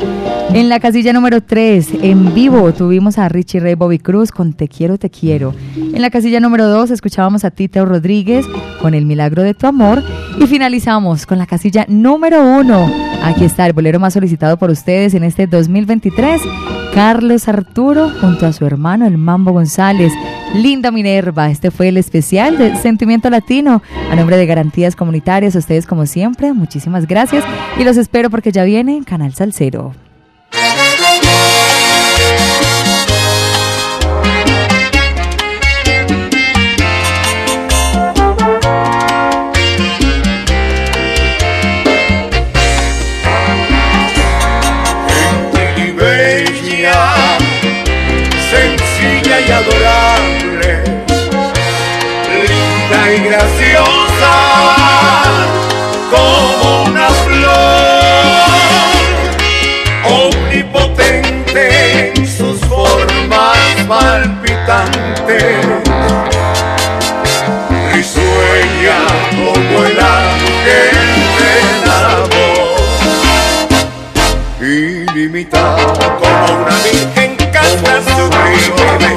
En 0.54 0.70
la 0.70 0.80
casilla 0.80 1.12
número 1.12 1.42
3, 1.42 1.88
en 2.00 2.32
vivo, 2.32 2.72
tuvimos 2.72 3.18
a 3.18 3.28
Richie 3.28 3.60
Ray 3.60 3.74
Bobby 3.74 3.98
Cruz 3.98 4.30
con 4.32 4.54
Te 4.54 4.66
quiero, 4.66 4.96
te 4.96 5.10
quiero. 5.10 5.54
En 5.76 6.00
la 6.00 6.08
casilla 6.08 6.40
número 6.40 6.66
2 6.66 6.92
escuchábamos 6.92 7.44
a 7.44 7.50
Tito 7.50 7.84
Rodríguez 7.84 8.46
con 8.80 8.94
El 8.94 9.04
milagro 9.04 9.42
de 9.42 9.52
tu 9.52 9.66
amor. 9.66 10.02
Y 10.40 10.46
finalizamos 10.46 11.26
con 11.26 11.36
la 11.36 11.44
casilla 11.44 11.84
número 11.88 12.42
1. 12.42 12.90
Aquí 13.22 13.44
está 13.44 13.66
el 13.66 13.74
bolero 13.74 14.00
más 14.00 14.14
solicitado 14.14 14.56
por 14.56 14.70
ustedes 14.70 15.12
en 15.12 15.24
este 15.24 15.46
2023. 15.46 16.40
Carlos 16.94 17.48
Arturo 17.48 18.08
junto 18.20 18.46
a 18.46 18.52
su 18.52 18.64
hermano 18.64 19.06
el 19.06 19.18
Mambo 19.18 19.50
González. 19.50 20.12
Linda 20.54 20.92
Minerva, 20.92 21.50
este 21.50 21.72
fue 21.72 21.88
el 21.88 21.96
especial 21.96 22.56
de 22.56 22.76
Sentimiento 22.76 23.28
Latino. 23.30 23.82
A 24.12 24.14
nombre 24.14 24.36
de 24.36 24.46
Garantías 24.46 24.94
Comunitarias, 24.94 25.56
a 25.56 25.58
ustedes 25.58 25.86
como 25.86 26.06
siempre, 26.06 26.52
muchísimas 26.52 27.08
gracias 27.08 27.44
y 27.76 27.82
los 27.82 27.96
espero 27.96 28.30
porque 28.30 28.52
ya 28.52 28.62
viene 28.62 29.02
Canal 29.04 29.34
Salcero. 29.34 29.92
Graciosa 53.22 54.34
como 56.10 56.84
una 56.84 57.08
flor, 57.08 58.50
omnipotente 60.04 61.64
en 62.16 62.26
sus 62.26 62.58
formas 62.60 63.58
palpitantes, 63.86 65.66
risueña 67.92 68.98
como 69.30 69.84
el 69.84 69.98
ángel 70.00 70.96
del 71.38 71.90
amor, 71.90 72.78
ilimitada 74.60 75.84
como 75.92 76.62
una 76.62 76.76
virgen 76.82 77.30
canta 77.52 77.94
sublime, 78.02 79.12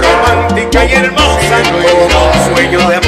romántica 0.00 0.78
y 0.84 0.92
hermosa 0.92 1.56
como 1.72 2.20
un 2.26 2.38
sueño 2.54 2.80
de 2.88 2.94
amor, 2.96 3.03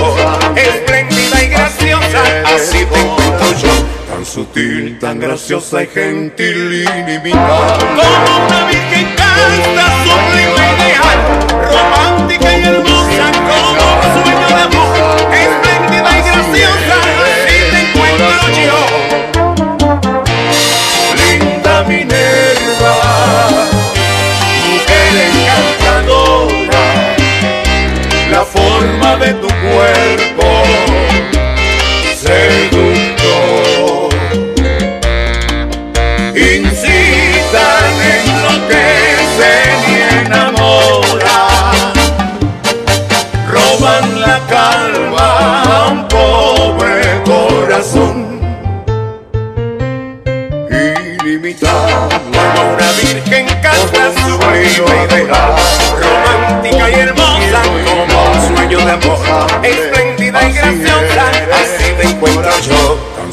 así 2.45 2.85
te 2.85 3.01
encuentro 3.01 3.53
yo, 3.62 3.74
tan 4.11 4.24
sutil, 4.24 4.99
tan 4.99 5.18
graciosa 5.18 5.83
y 5.83 5.87
gentil, 5.87 6.89
ilimitada, 7.07 7.79
como 7.79 8.47
una 8.47 8.66
virgen 8.66 9.07
canta 9.16 9.87
sublime 10.05 10.64
ideal, 10.77 11.18
romántica 11.70 12.49
y 12.59 12.62
hermosa 12.64 13.27
como 13.49 13.89
un 13.95 14.09
sueño 14.22 14.47
de 14.49 14.62
amor, 14.62 14.97
espléndida 15.33 16.11
y 16.18 16.22
graciosa, 16.22 16.97
así 17.24 17.59
te 17.70 17.79
encuentro 17.87 18.45
yo. 18.64 18.81
Linda 21.16 21.74
Minerva, 21.85 22.95
mujer 24.66 25.12
encantadora, 25.29 26.85
la 28.31 28.43
forma 28.45 29.11
de 29.16 29.31
tu 29.35 29.49
cuerpo 29.49 30.47
seductor. 32.27 34.11
Incitan, 36.35 37.93
enloquecen 38.14 39.79
y 39.89 39.97
enamoran, 40.27 41.93
roban 43.51 44.07
la 44.20 44.39
calma 44.49 45.29
a 45.62 45.89
un 45.93 46.09
pobre 46.09 47.22
corazón. 47.24 48.16
Ilimitada 51.24 52.09
como 52.11 52.61
una 52.74 52.91
virgen 53.01 53.47
casta 53.62 54.03
sublime 54.12 54.97
ideal 55.05 55.55
romántica 56.03 56.85
y 56.91 56.95
hermosa 56.95 57.62
como 57.85 58.16
un 58.31 58.57
sueño 58.57 58.79
de 58.79 58.93
amor 58.93 59.95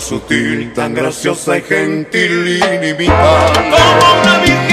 sutil 0.04 0.74
tan 0.74 0.93
graciosa 0.93 1.58
y 1.58 1.62
gentil 1.62 2.62
ilimitada 2.62 3.54
como 3.54 4.22
una 4.22 4.39
virgen 4.39 4.73